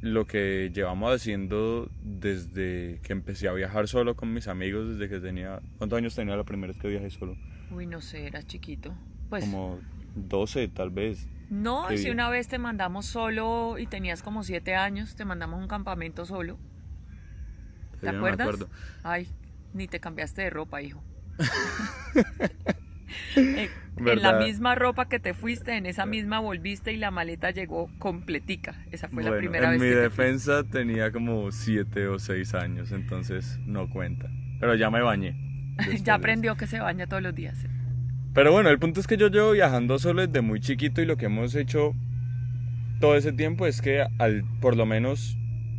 lo 0.00 0.26
que 0.26 0.70
llevamos 0.72 1.14
haciendo 1.14 1.90
desde 2.02 3.00
que 3.02 3.12
empecé 3.12 3.48
a 3.48 3.52
viajar 3.52 3.88
solo 3.88 4.16
con 4.16 4.32
mis 4.32 4.48
amigos, 4.48 4.88
desde 4.88 5.08
que 5.08 5.20
tenía... 5.20 5.60
¿Cuántos 5.78 5.98
años 5.98 6.14
tenía 6.14 6.36
la 6.36 6.44
primera 6.44 6.72
vez 6.72 6.80
que 6.80 6.88
viajé 6.88 7.10
solo? 7.10 7.36
Uy, 7.70 7.86
no 7.86 8.00
sé, 8.00 8.26
era 8.26 8.42
chiquito. 8.42 8.94
Pues... 9.28 9.44
Como 9.44 9.78
12 10.14 10.68
tal 10.68 10.90
vez. 10.90 11.28
No, 11.50 11.88
si 11.96 12.10
una 12.10 12.30
vez 12.30 12.48
te 12.48 12.58
mandamos 12.58 13.06
solo 13.06 13.76
y 13.78 13.86
tenías 13.86 14.22
como 14.22 14.44
7 14.44 14.74
años, 14.74 15.16
te 15.16 15.24
mandamos 15.24 15.60
un 15.60 15.68
campamento 15.68 16.24
solo. 16.24 16.58
¿Te 18.00 18.08
acuerdas? 18.08 18.56
Ay, 19.02 19.28
ni 19.74 19.88
te 19.88 20.00
cambiaste 20.00 20.42
de 20.42 20.50
ropa, 20.50 20.80
hijo. 20.80 21.02
en 23.36 24.22
la 24.22 24.38
misma 24.38 24.74
ropa 24.74 25.08
que 25.08 25.18
te 25.18 25.34
fuiste, 25.34 25.76
en 25.76 25.86
esa 25.86 26.06
misma 26.06 26.38
volviste 26.40 26.92
y 26.92 26.96
la 26.96 27.10
maleta 27.10 27.50
llegó 27.50 27.90
completica. 27.98 28.74
Esa 28.90 29.08
fue 29.08 29.22
la 29.22 29.36
primera 29.36 29.70
vez. 29.70 29.80
En 29.80 29.88
mi 29.88 29.94
defensa 29.94 30.64
tenía 30.64 31.12
como 31.12 31.50
7 31.50 32.08
o 32.08 32.18
6 32.18 32.54
años, 32.54 32.92
entonces 32.92 33.58
no 33.66 33.90
cuenta. 33.90 34.30
Pero 34.60 34.74
ya 34.74 34.90
me 34.90 35.02
bañé. 35.02 35.36
ya 36.02 36.14
aprendió 36.14 36.56
que 36.56 36.66
se 36.66 36.80
baña 36.80 37.06
todos 37.06 37.22
los 37.22 37.34
días. 37.34 37.66
Pero 38.32 38.52
bueno, 38.52 38.70
el 38.70 38.78
punto 38.78 39.00
es 39.00 39.06
que 39.06 39.16
yo 39.16 39.28
llevo 39.28 39.52
viajando 39.52 39.98
solo 39.98 40.26
desde 40.26 40.40
muy 40.40 40.60
chiquito 40.60 41.02
y 41.02 41.06
lo 41.06 41.16
que 41.16 41.26
hemos 41.26 41.54
hecho 41.54 41.94
todo 43.00 43.16
ese 43.16 43.32
tiempo 43.32 43.66
es 43.66 43.80
que 43.80 44.06
al, 44.18 44.44
por 44.60 44.76
lo 44.76 44.86
menos 44.86 45.36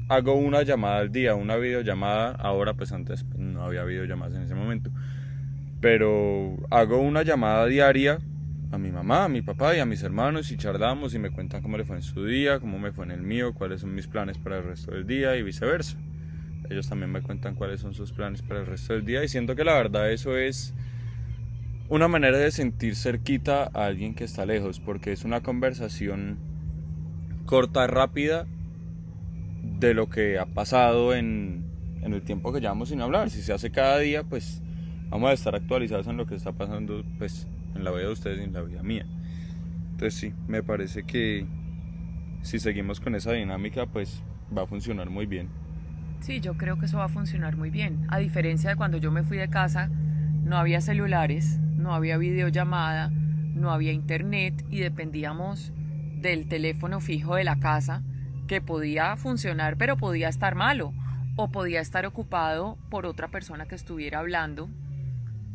hago 0.09 0.33
una 0.35 0.63
llamada 0.63 0.97
al 0.97 1.11
día, 1.11 1.35
una 1.35 1.55
videollamada. 1.55 2.31
Ahora 2.31 2.73
pues 2.73 2.91
antes 2.91 3.25
no 3.38 3.63
había 3.63 3.83
videollamadas 3.83 4.35
en 4.35 4.43
ese 4.43 4.55
momento 4.55 4.91
pero 5.81 6.57
hago 6.69 7.00
una 7.00 7.23
llamada 7.23 7.65
diaria 7.65 8.19
a 8.71 8.77
mi 8.77 8.91
mamá, 8.91 9.25
a 9.25 9.29
mi 9.29 9.41
papá 9.41 9.75
y 9.75 9.79
a 9.79 9.85
mis 9.85 10.03
hermanos 10.03 10.51
y 10.51 10.57
charlamos 10.57 11.13
y 11.13 11.19
me 11.19 11.31
cuentan 11.31 11.61
cómo 11.61 11.77
le 11.77 11.83
fue 11.83 11.97
en 11.97 12.03
su 12.03 12.23
día, 12.23 12.59
cómo 12.59 12.79
me 12.79 12.91
fue 12.93 13.03
en 13.05 13.11
el 13.11 13.21
mío, 13.21 13.53
cuáles 13.53 13.81
son 13.81 13.93
mis 13.93 14.07
planes 14.07 14.38
para 14.38 14.59
el 14.59 14.63
resto 14.63 14.91
del 14.91 15.05
día 15.05 15.35
y 15.35 15.43
viceversa. 15.43 15.97
Ellos 16.69 16.88
también 16.88 17.11
me 17.11 17.21
cuentan 17.21 17.55
cuáles 17.55 17.81
son 17.81 17.93
sus 17.93 18.13
planes 18.13 18.43
para 18.43 18.61
el 18.61 18.67
resto 18.67 18.93
del 18.93 19.05
día 19.05 19.23
y 19.23 19.27
siento 19.27 19.55
que 19.55 19.65
la 19.65 19.73
verdad 19.73 20.09
eso 20.11 20.38
es 20.38 20.73
una 21.89 22.07
manera 22.07 22.38
de 22.38 22.51
sentir 22.51 22.95
cerquita 22.95 23.69
a 23.73 23.85
alguien 23.88 24.13
que 24.15 24.23
está 24.23 24.45
lejos, 24.45 24.79
porque 24.79 25.11
es 25.11 25.25
una 25.25 25.41
conversación 25.41 26.38
corta, 27.45 27.88
rápida, 27.88 28.47
de 29.79 29.93
lo 29.93 30.07
que 30.09 30.39
ha 30.39 30.45
pasado 30.45 31.13
en, 31.13 31.65
en 32.01 32.13
el 32.13 32.21
tiempo 32.21 32.53
que 32.53 32.61
llevamos 32.61 32.89
sin 32.89 33.01
hablar. 33.01 33.29
Si 33.29 33.41
se 33.41 33.51
hace 33.51 33.71
cada 33.71 33.97
día, 33.97 34.23
pues 34.23 34.61
vamos 35.11 35.29
a 35.29 35.33
estar 35.33 35.55
actualizados 35.55 36.07
en 36.07 36.17
lo 36.17 36.25
que 36.25 36.35
está 36.35 36.53
pasando 36.53 37.03
pues, 37.19 37.47
en 37.75 37.83
la 37.83 37.91
vida 37.91 38.03
de 38.03 38.11
ustedes 38.11 38.39
y 38.39 38.43
en 38.43 38.53
la 38.53 38.61
vida 38.61 38.81
mía. 38.81 39.05
Entonces 39.91 40.15
sí, 40.15 40.33
me 40.47 40.63
parece 40.63 41.03
que 41.03 41.45
si 42.41 42.59
seguimos 42.59 42.99
con 42.99 43.13
esa 43.13 43.33
dinámica, 43.33 43.85
pues 43.85 44.23
va 44.57 44.63
a 44.63 44.65
funcionar 44.65 45.09
muy 45.09 45.27
bien. 45.27 45.49
Sí, 46.21 46.39
yo 46.39 46.55
creo 46.55 46.79
que 46.79 46.85
eso 46.85 46.97
va 46.97 47.05
a 47.05 47.09
funcionar 47.09 47.55
muy 47.55 47.69
bien. 47.69 48.05
A 48.09 48.17
diferencia 48.17 48.71
de 48.71 48.75
cuando 48.75 48.97
yo 48.97 49.11
me 49.11 49.23
fui 49.23 49.37
de 49.37 49.49
casa, 49.49 49.89
no 50.43 50.57
había 50.57 50.81
celulares, 50.81 51.59
no 51.59 51.93
había 51.93 52.17
videollamada, 52.17 53.09
no 53.09 53.71
había 53.71 53.91
internet 53.91 54.65
y 54.69 54.79
dependíamos 54.79 55.71
del 56.21 56.47
teléfono 56.47 56.99
fijo 56.99 57.35
de 57.35 57.43
la 57.43 57.59
casa 57.59 58.03
que 58.47 58.61
podía 58.61 59.15
funcionar 59.17 59.77
pero 59.77 59.97
podía 59.97 60.29
estar 60.29 60.55
malo 60.55 60.93
o 61.35 61.49
podía 61.49 61.81
estar 61.81 62.05
ocupado 62.05 62.77
por 62.89 63.05
otra 63.05 63.29
persona 63.29 63.65
que 63.65 63.75
estuviera 63.75 64.19
hablando 64.19 64.69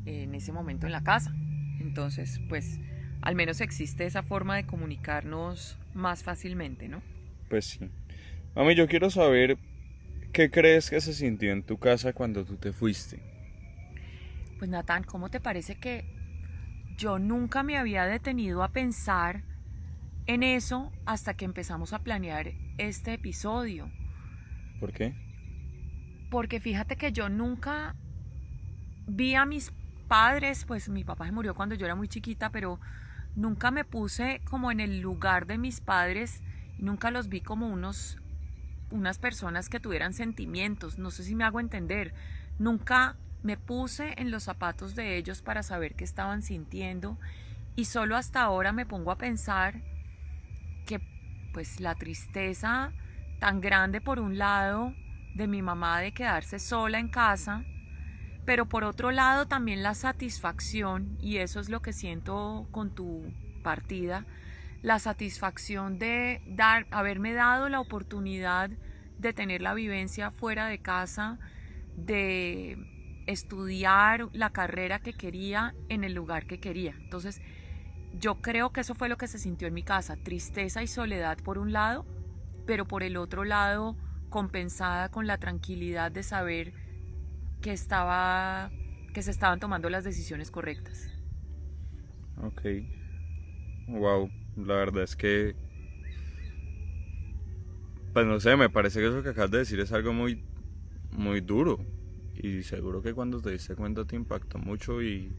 en 0.07 0.35
ese 0.35 0.53
momento 0.53 0.87
en 0.87 0.93
la 0.93 1.03
casa. 1.03 1.35
Entonces, 1.81 2.41
pues 2.49 2.81
al 3.21 3.35
menos 3.35 3.61
existe 3.61 4.07
esa 4.07 4.23
forma 4.23 4.57
de 4.57 4.65
comunicarnos 4.65 5.79
más 5.95 6.23
fácilmente, 6.23 6.89
¿no? 6.89 7.03
Pues 7.49 7.67
sí. 7.67 7.91
Mami, 8.55 8.75
yo 8.75 8.87
quiero 8.89 9.11
saber 9.11 9.59
qué 10.33 10.51
crees 10.51 10.91
que 10.91 11.01
se 11.01 11.13
sintió 11.13 11.53
en 11.53 11.63
tu 11.63 11.79
casa 11.79 12.13
cuando 12.13 12.45
tú 12.45 12.57
te 12.57 12.73
fuiste. 12.73 13.21
Pues 14.59 14.71
Natán, 14.71 15.05
¿cómo 15.05 15.29
te 15.29 15.41
parece 15.41 15.77
que 15.77 16.05
yo 16.97 17.19
nunca 17.19 17.63
me 17.63 17.77
había 17.77 18.07
detenido 18.07 18.63
a 18.63 18.69
pensar 18.69 19.43
en 20.27 20.43
eso 20.43 20.93
hasta 21.05 21.35
que 21.35 21.45
empezamos 21.45 21.93
a 21.93 21.99
planear 21.99 22.53
este 22.79 23.15
episodio? 23.15 23.91
¿Por 24.81 24.93
qué? 24.93 25.15
Porque 26.31 26.61
fíjate 26.61 26.97
que 26.97 27.13
yo 27.13 27.29
nunca 27.29 27.95
vi 29.07 29.35
a 29.35 29.45
mis 29.47 29.73
padres, 30.07 30.65
pues 30.65 30.89
mi 30.89 31.05
papá 31.05 31.27
se 31.27 31.33
murió 31.33 31.55
cuando 31.55 31.75
yo 31.75 31.87
era 31.87 31.95
muy 31.95 32.09
chiquita, 32.09 32.51
pero 32.51 32.81
nunca 33.35 33.71
me 33.71 33.85
puse 33.85 34.41
como 34.45 34.71
en 34.71 34.81
el 34.81 35.01
lugar 35.01 35.47
de 35.47 35.59
mis 35.59 35.81
padres, 35.81 36.43
nunca 36.79 37.11
los 37.11 37.29
vi 37.29 37.41
como 37.41 37.69
unos 37.69 38.19
unas 38.91 39.19
personas 39.19 39.69
que 39.69 39.81
tuvieran 39.81 40.13
sentimientos, 40.13 40.99
no 40.99 41.11
sé 41.11 41.25
si 41.25 41.35
me 41.35 41.45
hago 41.45 41.59
entender, 41.59 42.15
nunca 42.59 43.17
me 43.43 43.57
puse 43.57 44.15
en 44.17 44.31
los 44.31 44.45
zapatos 44.45 44.95
de 44.95 45.17
ellos 45.17 45.43
para 45.43 45.63
saber 45.63 45.95
qué 45.95 46.05
estaban 46.05 46.43
sintiendo 46.43 47.19
y 47.75 47.87
solo 47.87 48.17
hasta 48.17 48.43
ahora 48.43 48.73
me 48.73 48.87
pongo 48.87 49.11
a 49.11 49.19
pensar 49.19 49.83
que 50.87 51.01
pues 51.53 51.81
la 51.81 51.95
tristeza 51.95 52.93
tan 53.39 53.61
grande 53.61 54.01
por 54.01 54.19
un 54.21 54.39
lado 54.39 54.95
de 55.35 55.47
mi 55.47 55.63
mamá 55.63 56.01
de 56.01 56.13
quedarse 56.13 56.59
sola 56.59 56.99
en 56.99 57.09
casa, 57.09 57.65
pero 58.47 58.67
por 58.67 58.85
otro 58.85 59.11
lado 59.11 59.47
también 59.47 59.83
la 59.83 59.95
satisfacción, 59.95 61.19
y 61.21 61.39
eso 61.39 61.61
es 61.61 61.69
lo 61.69 61.83
que 61.83 61.93
siento 61.93 62.67
con 62.71 62.95
tu 62.95 63.25
partida, 63.63 64.25
la 64.83 65.01
satisfacción 65.01 65.99
de 65.99 66.41
dar, 66.47 66.87
haberme 66.93 67.33
dado 67.33 67.69
la 67.69 67.81
oportunidad 67.81 68.71
de 69.19 69.33
tener 69.33 69.63
la 69.63 69.75
vivencia 69.75 70.31
fuera 70.31 70.69
de 70.69 70.79
casa, 70.79 71.39
de 71.97 72.79
estudiar 73.27 74.29
la 74.33 74.51
carrera 74.51 75.01
que 75.01 75.13
quería 75.13 75.75
en 75.89 76.05
el 76.05 76.15
lugar 76.15 76.47
que 76.47 76.61
quería. 76.61 76.95
Entonces, 77.01 77.43
yo 78.13 78.41
creo 78.41 78.73
que 78.73 78.83
eso 78.83 78.95
fue 78.95 79.09
lo 79.09 79.17
que 79.17 79.27
se 79.27 79.41
sintió 79.41 79.67
en 79.67 79.75
mi 79.75 79.83
casa, 79.83 80.17
tristeza 80.17 80.85
y 80.85 80.87
soledad 80.87 81.39
por 81.39 81.59
un 81.59 81.73
lado, 81.73 82.07
pero 82.65 82.87
por 82.87 83.03
el 83.03 83.17
otro 83.17 83.43
lado 83.43 83.97
compensada 84.31 85.11
con 85.11 85.27
la 85.27 85.39
tranquilidad 85.39 86.13
de 86.13 86.23
saber 86.23 86.86
que 87.67 87.73
estaba 87.73 88.71
que 89.13 89.23
se 89.23 89.33
estaban 89.33 89.59
tomando 89.59 89.91
las 89.91 90.05
decisiones 90.05 90.53
correctas. 90.53 91.11
Ok. 92.43 92.87
Wow, 93.89 94.31
la 94.57 94.75
verdad 94.75 95.03
es 95.05 95.17
que 95.17 95.57
pues 98.13 98.27
no 98.27 98.41
sé, 98.41 98.57
me 98.57 98.71
parece 98.71 99.01
que 99.01 99.09
eso 99.09 99.23
que 99.23 99.31
acabas 99.31 99.51
de 99.51 99.59
decir 99.59 99.81
es 99.81 99.93
algo 99.93 100.13
muy 100.13 100.41
muy 101.11 101.41
duro 101.41 101.79
y 102.35 102.63
seguro 102.63 103.03
que 103.03 103.15
cuando 103.15 103.41
te 103.41 103.51
diste 103.51 103.75
cuenta 103.77 104.05
te 104.05 104.17
impactó 104.17 104.59
mucho 104.59 105.03
y 105.03 105.33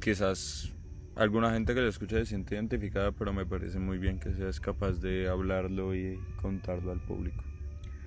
quizás 0.00 0.72
alguna 1.16 1.52
gente 1.52 1.74
que 1.74 1.80
lo 1.80 1.88
escucha 1.88 2.16
se 2.18 2.26
siente 2.26 2.54
identificada, 2.54 3.12
pero 3.12 3.32
me 3.32 3.46
parece 3.46 3.78
muy 3.78 3.98
bien 3.98 4.18
que 4.18 4.32
seas 4.34 4.60
capaz 4.60 5.00
de 5.00 5.28
hablarlo 5.28 5.94
y 5.94 6.20
contarlo 6.36 6.92
al 6.92 7.00
público. 7.00 7.44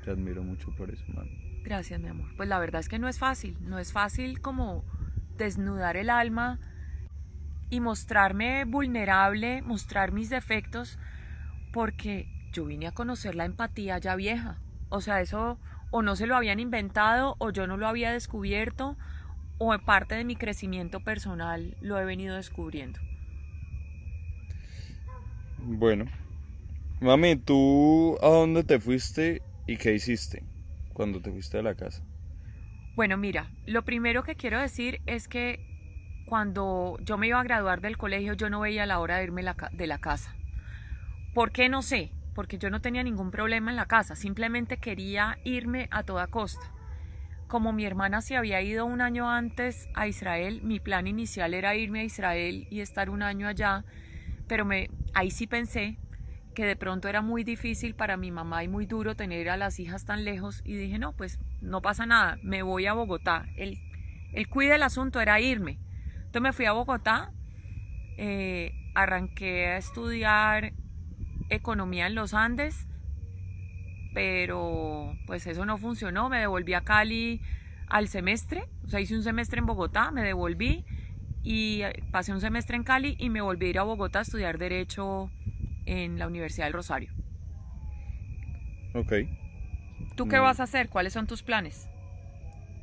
Te 0.02 0.12
admiro 0.12 0.44
mucho 0.44 0.72
por 0.72 0.92
eso, 0.92 1.06
mano. 1.14 1.32
Gracias, 1.68 2.00
mi 2.00 2.08
amor. 2.08 2.30
Pues 2.38 2.48
la 2.48 2.60
verdad 2.60 2.80
es 2.80 2.88
que 2.88 2.98
no 2.98 3.10
es 3.10 3.20
fácil, 3.20 3.58
no 3.60 3.78
es 3.78 3.92
fácil 3.92 4.40
como 4.40 4.86
desnudar 5.38 5.98
el 5.98 6.10
alma 6.10 6.60
y 7.70 7.82
mostrarme 7.82 8.64
vulnerable, 8.64 9.62
mostrar 9.64 10.14
mis 10.14 10.30
defectos, 10.30 10.98
porque 11.74 12.26
yo 12.54 12.64
vine 12.64 12.88
a 12.88 12.94
conocer 12.94 13.36
la 13.36 13.44
empatía 13.44 13.98
ya 13.98 14.16
vieja. 14.16 14.62
O 14.88 15.02
sea, 15.02 15.20
eso 15.20 15.60
o 15.92 16.02
no 16.02 16.16
se 16.16 16.26
lo 16.26 16.38
habían 16.38 16.62
inventado 16.62 17.36
o 17.38 17.50
yo 17.50 17.68
no 17.68 17.76
lo 17.76 17.90
había 17.90 18.14
descubierto 18.14 18.96
o 19.58 19.78
parte 19.80 20.16
de 20.16 20.24
mi 20.24 20.38
crecimiento 20.38 21.02
personal 21.02 21.76
lo 21.82 22.00
he 22.00 22.06
venido 22.06 22.38
descubriendo. 22.38 23.02
Bueno, 25.58 26.06
mami, 27.02 27.36
¿tú 27.36 28.18
a 28.22 28.28
dónde 28.30 28.64
te 28.64 28.80
fuiste 28.80 29.42
y 29.66 29.76
qué 29.76 29.94
hiciste 29.94 30.44
cuando 30.98 31.22
te 31.22 31.30
fuiste 31.30 31.58
de 31.58 31.64
la 31.64 31.76
casa? 31.76 32.02
Bueno, 32.96 33.18
mira, 33.18 33.52
lo 33.68 33.86
primero 33.86 34.24
que 34.24 34.34
quiero 34.34 34.60
decir 34.60 35.00
es 35.06 35.28
que 35.28 36.24
cuando 36.26 36.98
yo 37.02 37.20
me 37.20 37.28
iba 37.28 37.40
a 37.40 37.44
graduar 37.44 37.82
del 37.82 37.98
colegio 37.98 38.34
yo 38.34 38.50
no 38.50 38.62
veía 38.62 38.88
la 38.88 38.98
hora 38.98 39.18
de 39.18 39.26
irme 39.26 39.44
de 39.74 39.88
la 39.88 40.00
casa. 40.00 40.36
¿Por 41.36 41.52
qué? 41.52 41.70
No 41.70 41.84
sé, 41.84 42.12
porque 42.34 42.58
yo 42.58 42.72
no 42.72 42.82
tenía 42.82 43.04
ningún 43.04 43.30
problema 43.30 43.70
en 43.70 43.78
la 43.78 43.86
casa, 43.86 44.16
simplemente 44.16 44.78
quería 44.78 45.38
irme 45.44 45.88
a 45.92 46.02
toda 46.02 46.26
costa. 46.26 46.66
Como 47.48 47.74
mi 47.74 47.86
hermana 47.86 48.22
se 48.22 48.36
había 48.36 48.60
ido 48.64 48.88
un 48.88 49.00
año 49.00 49.30
antes 49.30 49.88
a 49.94 50.08
Israel, 50.08 50.62
mi 50.64 50.80
plan 50.80 51.06
inicial 51.06 51.54
era 51.54 51.76
irme 51.76 52.00
a 52.00 52.06
Israel 52.06 52.68
y 52.72 52.80
estar 52.80 53.12
un 53.12 53.22
año 53.22 53.48
allá, 53.48 53.86
pero 54.48 54.66
me, 54.66 54.90
ahí 55.14 55.30
sí 55.30 55.46
pensé 55.46 56.00
que 56.58 56.66
de 56.66 56.76
pronto 56.76 57.08
era 57.08 57.22
muy 57.22 57.44
difícil 57.44 57.94
para 57.94 58.18
mi 58.18 58.32
mamá 58.32 58.64
y 58.64 58.68
muy 58.68 58.88
duro 58.88 59.16
tener 59.16 59.48
a 59.52 59.58
las 59.58 59.80
hijas 59.80 60.06
tan 60.06 60.26
lejos 60.26 60.64
y 60.66 60.76
dije, 60.76 60.98
no, 60.98 61.14
pues 61.14 61.38
no 61.62 61.84
pasa 61.84 62.08
nada, 62.08 62.40
me 62.42 62.64
voy 62.64 62.88
a 62.88 62.94
Bogotá. 62.94 63.46
El, 63.58 63.78
el 64.34 64.50
cuide 64.50 64.72
del 64.72 64.82
asunto 64.82 65.22
era 65.22 65.40
irme. 65.40 65.78
Entonces 66.16 66.42
me 66.42 66.54
fui 66.54 66.66
a 66.66 66.72
Bogotá, 66.72 67.32
eh, 68.18 68.72
arranqué 68.96 69.68
a 69.68 69.78
estudiar 69.78 70.74
economía 71.52 72.08
en 72.08 72.16
los 72.16 72.34
Andes 72.34 72.88
pero 74.16 75.16
pues 75.28 75.46
eso 75.46 75.64
no 75.64 75.78
funcionó, 75.78 76.28
me 76.28 76.40
devolví 76.40 76.74
a 76.74 76.82
Cali 76.82 77.40
al 77.88 78.08
semestre, 78.08 78.68
o 78.84 78.90
sea, 78.90 79.00
hice 79.00 79.16
un 79.16 79.22
semestre 79.22 79.60
en 79.60 79.68
Bogotá, 79.68 80.10
me 80.10 80.24
devolví 80.24 80.86
y 81.44 81.84
eh, 81.84 82.04
pasé 82.10 82.34
un 82.34 82.42
semestre 82.42 82.78
en 82.78 82.84
Cali 82.84 83.16
y 83.20 83.30
me 83.30 83.42
volví 83.42 83.68
a 83.68 83.70
ir 83.70 83.78
a 83.78 83.84
Bogotá 83.84 84.18
a 84.18 84.22
estudiar 84.24 84.58
Derecho 84.58 85.30
en 85.88 86.20
la 86.20 86.28
Universidad 86.28 86.66
del 86.66 86.74
Rosario. 86.74 87.12
Ok. 88.94 89.14
¿Tú 90.16 90.28
qué 90.28 90.38
vas 90.38 90.60
a 90.60 90.64
hacer? 90.64 90.90
¿Cuáles 90.90 91.14
son 91.14 91.28
tus 91.28 91.44
planes? 91.44 91.90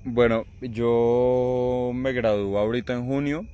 Bueno, 0.04 0.44
yo 0.61 1.92
me 1.94 2.12
gradúo 2.12 2.58
ahorita 2.58 2.92
en 2.92 3.06
junio 3.06 3.46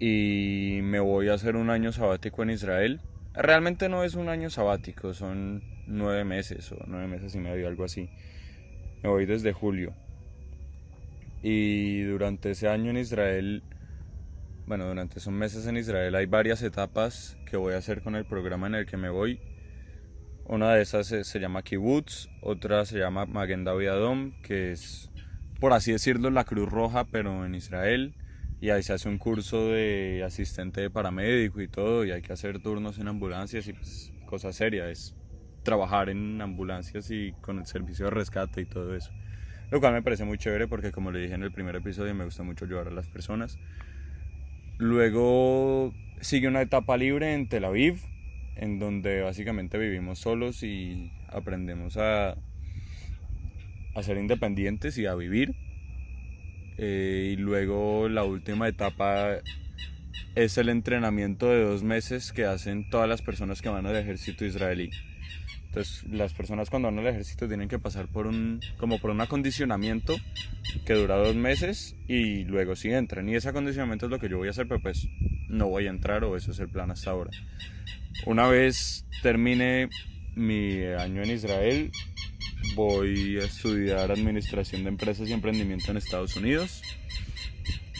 y 0.00 0.80
me 0.82 1.00
voy 1.00 1.28
a 1.28 1.34
hacer 1.34 1.56
un 1.56 1.70
año 1.70 1.92
sabático 1.92 2.42
en 2.42 2.50
Israel. 2.50 3.00
Realmente 3.34 3.88
no 3.88 4.04
es 4.04 4.14
un 4.14 4.28
año 4.28 4.48
sabático, 4.50 5.12
son 5.12 5.62
nueve 5.86 6.24
meses 6.24 6.72
o 6.72 6.78
nueve 6.86 7.06
meses 7.06 7.34
y 7.34 7.38
medio, 7.38 7.68
algo 7.68 7.84
así. 7.84 8.08
Me 9.02 9.08
voy 9.08 9.26
desde 9.26 9.52
julio. 9.52 9.92
Y 11.42 12.00
durante 12.02 12.52
ese 12.52 12.68
año 12.68 12.90
en 12.90 12.96
Israel, 12.96 13.62
bueno, 14.66 14.86
durante 14.86 15.18
esos 15.18 15.32
meses 15.32 15.66
en 15.66 15.76
Israel 15.76 16.14
hay 16.14 16.26
varias 16.26 16.62
etapas 16.62 17.36
que 17.44 17.56
voy 17.56 17.74
a 17.74 17.78
hacer 17.78 18.02
con 18.02 18.16
el 18.16 18.24
programa 18.24 18.66
en 18.66 18.74
el 18.74 18.86
que 18.86 18.96
me 18.96 19.10
voy. 19.10 19.40
Una 20.46 20.74
de 20.74 20.82
esas 20.82 21.06
se, 21.06 21.40
llama 21.40 21.62
Kibbutz, 21.62 22.28
otra 22.42 22.84
se 22.84 22.98
llama 22.98 23.26
Magen 23.26 23.64
David 23.64 23.88
Adom, 23.88 24.32
que 24.42 24.72
es, 24.72 25.10
por 25.60 25.72
así 25.72 25.92
decirlo, 25.92 26.30
la 26.30 26.44
Cruz 26.44 26.68
Roja, 26.68 27.04
pero 27.04 27.44
en 27.44 27.54
Israel. 27.54 28.14
Y 28.60 28.70
ahí 28.70 28.82
se 28.82 28.94
hace 28.94 29.08
un 29.08 29.18
curso 29.18 29.68
de 29.68 30.22
asistente 30.24 30.80
de 30.80 30.90
paramédico 30.90 31.60
y 31.60 31.68
todo, 31.68 32.04
y 32.04 32.12
hay 32.12 32.22
que 32.22 32.32
hacer 32.32 32.60
turnos 32.60 32.98
en 32.98 33.08
ambulancias 33.08 33.68
y 33.68 33.74
pues 33.74 34.12
cosa 34.26 34.52
seria, 34.52 34.88
es 34.88 35.14
trabajar 35.62 36.08
en 36.08 36.40
ambulancias 36.40 37.10
y 37.10 37.32
con 37.40 37.58
el 37.58 37.66
servicio 37.66 38.06
de 38.06 38.10
rescate 38.12 38.62
y 38.62 38.66
todo 38.66 38.94
eso. 38.94 39.12
lo 39.70 39.80
cual 39.80 39.92
me 39.92 40.02
parece 40.02 40.24
muy 40.24 40.38
chévere 40.38 40.68
porque 40.68 40.92
como 40.92 41.10
le 41.10 41.20
dije 41.20 41.34
en 41.34 41.42
el 41.42 41.52
primer 41.52 41.76
episodio 41.76 42.14
me 42.14 42.24
gusta 42.24 42.42
mucho 42.42 42.64
ayudar 42.64 42.88
a 42.88 42.90
las 42.90 43.08
personas. 43.08 43.58
Luego 44.78 45.94
sigue 46.20 46.48
una 46.48 46.62
etapa 46.62 46.96
libre 46.96 47.34
en 47.34 47.48
Tel 47.48 47.64
Aviv, 47.64 48.00
en 48.56 48.78
donde 48.78 49.22
básicamente 49.22 49.78
vivimos 49.78 50.18
solos 50.18 50.62
y 50.62 51.12
aprendemos 51.28 51.96
a, 51.96 52.36
ser 54.02 54.16
independientes 54.16 54.98
y 54.98 55.06
a 55.06 55.14
vivir. 55.14 55.54
Eh, 56.76 57.34
y 57.34 57.36
luego 57.36 58.08
la 58.08 58.24
última 58.24 58.66
etapa 58.66 59.38
es 60.34 60.58
el 60.58 60.68
entrenamiento 60.68 61.48
de 61.48 61.62
dos 61.62 61.84
meses 61.84 62.32
que 62.32 62.44
hacen 62.44 62.90
todas 62.90 63.08
las 63.08 63.22
personas 63.22 63.62
que 63.62 63.68
van 63.68 63.86
al 63.86 63.96
ejército 63.96 64.44
israelí. 64.44 64.90
Entonces, 65.74 66.04
las 66.08 66.32
personas 66.32 66.70
cuando 66.70 66.86
van 66.86 67.00
al 67.00 67.08
ejército 67.08 67.48
tienen 67.48 67.68
que 67.68 67.80
pasar 67.80 68.06
por 68.06 68.28
un, 68.28 68.60
como 68.78 69.00
por 69.00 69.10
un 69.10 69.20
acondicionamiento 69.20 70.14
que 70.86 70.94
dura 70.94 71.16
dos 71.16 71.34
meses 71.34 71.96
y 72.06 72.44
luego 72.44 72.76
sí 72.76 72.92
entran. 72.92 73.28
Y 73.28 73.34
ese 73.34 73.48
acondicionamiento 73.48 74.06
es 74.06 74.10
lo 74.12 74.20
que 74.20 74.28
yo 74.28 74.38
voy 74.38 74.46
a 74.46 74.52
hacer, 74.52 74.68
pero 74.68 74.80
pues 74.80 75.08
no 75.48 75.66
voy 75.66 75.88
a 75.88 75.90
entrar 75.90 76.22
o 76.22 76.36
eso 76.36 76.52
es 76.52 76.60
el 76.60 76.68
plan 76.68 76.92
hasta 76.92 77.10
ahora. 77.10 77.32
Una 78.24 78.46
vez 78.46 79.04
termine 79.20 79.88
mi 80.36 80.84
año 80.84 81.24
en 81.24 81.30
Israel, 81.32 81.90
voy 82.76 83.40
a 83.40 83.44
estudiar 83.44 84.12
administración 84.12 84.84
de 84.84 84.90
empresas 84.90 85.28
y 85.28 85.32
emprendimiento 85.32 85.90
en 85.90 85.96
Estados 85.96 86.36
Unidos. 86.36 86.82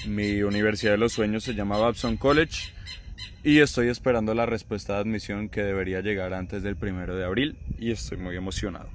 Mi 0.07 0.43
universidad 0.43 0.93
de 0.93 0.99
los 0.99 1.13
sueños 1.13 1.43
se 1.43 1.55
llama 1.55 1.77
Babson 1.77 2.19
College 2.19 2.74
y 3.45 3.61
estoy 3.61 3.89
esperando 3.89 4.33
la 4.35 4.47
respuesta 4.47 4.95
de 4.95 5.01
admisión 5.01 5.51
que 5.51 5.63
debería 5.63 6.01
llegar 6.01 6.33
antes 6.33 6.63
del 6.63 6.77
primero 6.77 7.15
de 7.15 7.25
abril 7.27 7.59
y 7.79 7.91
estoy 7.91 8.17
muy 8.17 8.37
emocionado. 8.37 8.89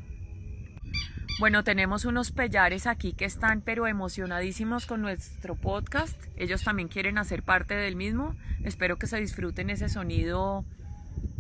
Bueno, 1.39 1.63
tenemos 1.63 2.03
unos 2.03 2.31
pellares 2.31 2.87
aquí 2.87 3.13
que 3.13 3.25
están 3.25 3.61
pero 3.61 3.87
emocionadísimos 3.87 4.87
con 4.87 5.01
nuestro 5.01 5.55
podcast. 5.55 6.21
Ellos 6.35 6.63
también 6.63 6.89
quieren 6.89 7.17
hacer 7.17 7.43
parte 7.43 7.75
del 7.75 7.95
mismo. 7.95 8.35
Espero 8.63 8.97
que 8.97 9.07
se 9.07 9.21
disfruten 9.21 9.69
ese 9.69 9.87
sonido 9.87 10.65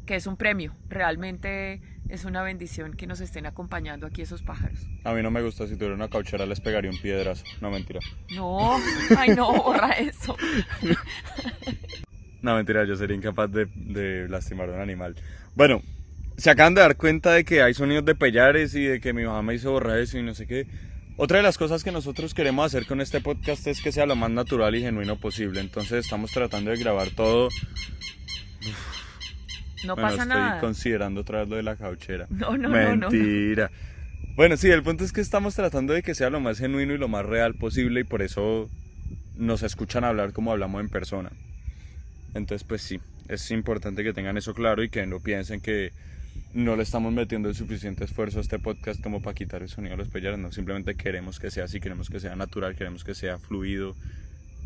que 0.05 0.15
es 0.15 0.27
un 0.27 0.37
premio. 0.37 0.73
Realmente 0.87 1.81
es 2.07 2.25
una 2.25 2.43
bendición 2.43 2.93
que 2.93 3.07
nos 3.07 3.21
estén 3.21 3.45
acompañando 3.47 4.07
aquí 4.07 4.21
esos 4.21 4.43
pájaros. 4.43 4.87
A 5.03 5.13
mí 5.13 5.21
no 5.21 5.31
me 5.31 5.41
gusta, 5.41 5.67
si 5.67 5.75
tuviera 5.75 5.95
una 5.95 6.09
cauchera 6.09 6.45
les 6.45 6.61
pegaría 6.61 6.91
un 6.91 7.01
piedrazo. 7.01 7.43
No, 7.59 7.71
mentira. 7.71 7.99
No, 8.35 8.77
ay 9.17 9.35
no, 9.35 9.51
borra 9.51 9.93
eso. 9.93 10.37
no, 12.41 12.55
mentira, 12.55 12.85
yo 12.85 12.95
sería 12.95 13.15
incapaz 13.15 13.51
de, 13.51 13.67
de 13.75 14.27
lastimar 14.29 14.69
a 14.69 14.73
un 14.73 14.81
animal. 14.81 15.15
Bueno, 15.55 15.81
se 16.37 16.49
acaban 16.49 16.73
de 16.73 16.81
dar 16.81 16.95
cuenta 16.95 17.33
de 17.33 17.43
que 17.43 17.61
hay 17.61 17.73
sonidos 17.73 18.05
de 18.05 18.15
pellares 18.15 18.73
y 18.73 18.83
de 18.83 19.01
que 19.01 19.13
mi 19.13 19.25
mamá 19.25 19.41
me 19.41 19.55
hizo 19.55 19.71
borrar 19.71 19.99
eso 19.99 20.17
y 20.17 20.23
no 20.23 20.33
sé 20.33 20.47
qué. 20.47 20.67
Otra 21.17 21.37
de 21.37 21.43
las 21.43 21.57
cosas 21.57 21.83
que 21.83 21.91
nosotros 21.91 22.33
queremos 22.33 22.65
hacer 22.65 22.85
con 22.85 23.01
este 23.01 23.19
podcast 23.19 23.67
es 23.67 23.81
que 23.81 23.91
sea 23.91 24.05
lo 24.05 24.15
más 24.15 24.31
natural 24.31 24.73
y 24.73 24.81
genuino 24.81 25.19
posible. 25.19 25.59
Entonces 25.59 26.05
estamos 26.05 26.31
tratando 26.31 26.71
de 26.71 26.77
grabar 26.77 27.09
todo. 27.09 27.49
No 29.85 29.95
bueno, 29.95 30.09
pasa 30.09 30.23
estoy 30.23 30.37
nada. 30.37 30.59
considerando 30.61 31.21
otra 31.21 31.39
vez 31.39 31.49
lo 31.49 31.55
de 31.57 31.63
la 31.63 31.75
cauchera. 31.75 32.27
No, 32.29 32.57
no, 32.57 32.69
no, 32.69 32.95
no. 32.95 33.09
Mentira. 33.09 33.69
Bueno, 34.37 34.55
sí, 34.55 34.69
el 34.69 34.81
punto 34.81 35.03
es 35.03 35.11
que 35.11 35.19
estamos 35.19 35.55
tratando 35.55 35.91
de 35.91 36.03
que 36.03 36.15
sea 36.15 36.29
lo 36.29 36.39
más 36.39 36.57
genuino 36.59 36.93
y 36.93 36.97
lo 36.97 37.09
más 37.09 37.25
real 37.25 37.55
posible 37.55 37.99
y 37.99 38.03
por 38.05 38.21
eso 38.21 38.69
nos 39.35 39.63
escuchan 39.63 40.05
hablar 40.05 40.31
como 40.31 40.53
hablamos 40.53 40.79
en 40.79 40.87
persona. 40.87 41.31
Entonces, 42.33 42.63
pues 42.63 42.81
sí, 42.81 42.99
es 43.27 43.51
importante 43.51 44.03
que 44.03 44.13
tengan 44.13 44.37
eso 44.37 44.53
claro 44.53 44.83
y 44.83 44.89
que 44.89 45.05
no 45.05 45.19
piensen 45.19 45.61
que 45.61 45.91
no 46.53 46.75
le 46.75 46.83
estamos 46.83 47.13
metiendo 47.13 47.49
el 47.49 47.55
suficiente 47.55 48.03
esfuerzo 48.03 48.39
a 48.39 48.41
este 48.41 48.59
podcast 48.59 49.01
como 49.01 49.21
para 49.21 49.35
quitar 49.35 49.61
el 49.61 49.69
sonido 49.69 49.91
de 49.91 49.97
los 49.97 50.09
pellares, 50.09 50.39
no, 50.39 50.51
simplemente 50.51 50.95
queremos 50.95 51.39
que 51.39 51.51
sea 51.51 51.65
así, 51.65 51.79
queremos 51.79 52.09
que 52.09 52.19
sea 52.19 52.35
natural, 52.35 52.75
queremos 52.75 53.03
que 53.03 53.13
sea 53.13 53.37
fluido, 53.37 53.95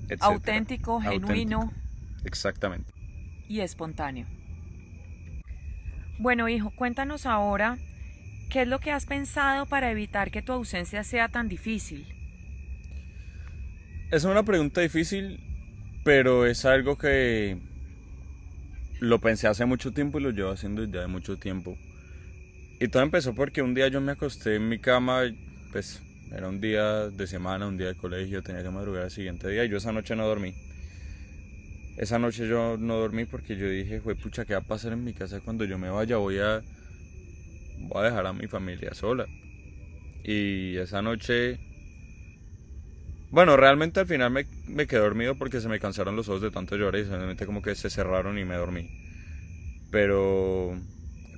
etc. 0.08 0.22
Auténtico, 0.22 1.02
genuino 1.02 1.72
Exactamente. 2.24 2.92
y 3.48 3.60
espontáneo. 3.60 4.28
Bueno, 6.20 6.48
hijo, 6.48 6.72
cuéntanos 6.76 7.26
ahora 7.26 7.78
qué 8.50 8.62
es 8.62 8.68
lo 8.68 8.80
que 8.80 8.92
has 8.92 9.06
pensado 9.06 9.66
para 9.66 9.92
evitar 9.92 10.32
que 10.32 10.42
tu 10.42 10.54
ausencia 10.54 11.04
sea 11.04 11.28
tan 11.28 11.50
difícil. 11.50 12.06
Es 14.12 14.24
una 14.24 14.44
pregunta 14.44 14.80
difícil, 14.80 15.40
pero 16.04 16.46
es 16.46 16.66
algo 16.66 16.98
que 16.98 17.58
lo 19.00 19.20
pensé 19.20 19.48
hace 19.48 19.66
mucho 19.66 19.92
tiempo 19.92 20.20
y 20.20 20.24
lo 20.24 20.32
llevo 20.32 20.52
haciendo 20.52 20.84
ya 20.86 21.02
de 21.02 21.08
mucho 21.08 21.38
tiempo. 21.38 21.78
Y 22.80 22.88
todo 22.90 23.04
empezó 23.04 23.34
porque 23.34 23.62
un 23.62 23.74
día 23.74 23.88
yo 23.88 24.02
me 24.02 24.12
acosté 24.12 24.56
en 24.56 24.68
mi 24.68 24.80
cama, 24.80 25.24
pues 25.72 26.02
era 26.36 26.50
un 26.50 26.60
día 26.60 27.10
de 27.10 27.28
semana, 27.28 27.68
un 27.68 27.78
día 27.78 27.88
de 27.88 27.96
colegio, 27.96 28.42
tenía 28.42 28.64
que 28.64 28.70
madrugar 28.70 29.04
el 29.04 29.12
siguiente 29.12 29.48
día 29.50 29.64
y 29.66 29.70
yo 29.70 29.78
esa 29.78 29.92
noche 29.92 30.16
no 30.16 30.28
dormí. 30.28 30.54
Esa 31.98 32.18
noche 32.18 32.48
yo 32.48 32.78
no 32.78 32.98
dormí 32.98 33.26
porque 33.26 33.56
yo 33.56 33.70
dije, 33.70 34.02
fue 34.02 34.16
pucha, 34.16 34.46
¿qué 34.46 34.54
va 34.54 34.60
a 34.60 34.64
pasar 34.64 34.94
en 34.94 35.04
mi 35.04 35.14
casa 35.14 35.40
cuando 35.42 35.64
yo 35.64 35.78
me 35.78 35.90
vaya? 35.90 36.18
Voy 36.18 36.40
a, 36.40 36.62
voy 37.80 38.02
a 38.02 38.06
dejar 38.06 38.26
a 38.26 38.34
mi 38.34 38.48
familia 38.48 38.94
sola. 38.94 39.28
Y 40.24 40.76
esa 40.78 41.02
noche 41.02 41.60
bueno, 43.34 43.58
realmente 43.58 44.00
al 44.00 44.06
final 44.06 44.30
me, 44.30 44.46
me, 44.68 44.86
quedé 44.86 45.00
dormido 45.00 45.34
porque 45.34 45.60
se 45.60 45.68
me 45.68 45.80
cansaron 45.80 46.16
los 46.16 46.30
ojos 46.30 46.44
de 46.44 46.52
tanto 46.52 46.76
llorar 46.76 47.02
y 47.02 47.06
simplemente 47.06 47.48
como 47.48 47.64
que 47.64 47.74
se 47.74 47.90
cerraron 47.90 48.38
y 48.38 48.46
me 48.46 48.54
dormí. 48.54 48.92
Pero... 49.90 50.80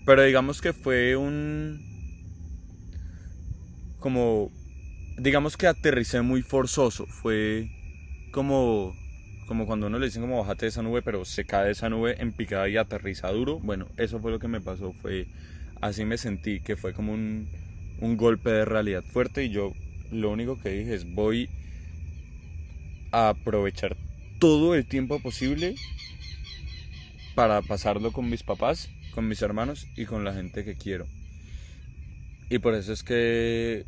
Pero 0.05 0.23
digamos 0.23 0.60
que 0.60 0.73
fue 0.73 1.15
un... 1.15 1.79
Como... 3.99 4.51
Digamos 5.17 5.55
que 5.55 5.67
aterricé 5.67 6.21
muy 6.21 6.41
forzoso. 6.41 7.05
Fue 7.05 7.69
como... 8.31 8.93
Como 9.47 9.65
cuando 9.65 9.88
uno 9.88 9.97
le 9.97 10.08
dicen 10.08 10.21
como 10.21 10.39
bájate 10.39 10.65
de 10.65 10.71
esa 10.71 10.84
nube, 10.84 11.01
pero 11.01 11.23
se 11.23 11.45
cae 11.45 11.67
de 11.67 11.71
esa 11.71 11.88
nube 11.88 12.21
en 12.21 12.34
picada 12.34 12.67
y 12.67 12.75
aterriza 12.75 13.31
duro. 13.31 13.62
Bueno, 13.62 13.88
eso 13.95 14.19
fue 14.19 14.31
lo 14.31 14.39
que 14.39 14.49
me 14.49 14.60
pasó. 14.60 14.91
Fue... 15.01 15.27
Así 15.79 16.03
me 16.03 16.17
sentí, 16.17 16.60
que 16.60 16.75
fue 16.75 16.91
como 16.91 17.13
un, 17.13 17.47
un 18.01 18.17
golpe 18.17 18.49
de 18.49 18.65
realidad 18.65 19.05
fuerte 19.05 19.45
y 19.45 19.49
yo 19.49 19.71
lo 20.12 20.29
único 20.29 20.60
que 20.60 20.71
dije 20.71 20.93
es 20.93 21.05
voy 21.13 21.49
aprovechar 23.15 23.95
todo 24.39 24.75
el 24.75 24.86
tiempo 24.86 25.19
posible 25.19 25.75
para 27.36 27.62
pasarlo 27.62 28.12
con 28.12 28.30
mis 28.30 28.43
papás, 28.43 28.89
con 29.13 29.28
mis 29.28 29.41
hermanos 29.41 29.88
y 29.95 30.06
con 30.06 30.23
la 30.23 30.34
gente 30.34 30.63
que 30.63 30.75
quiero. 30.75 31.06
Y 32.49 32.60
por 32.60 32.75
eso 32.75 32.93
es 32.93 33.04
que 33.04 33.86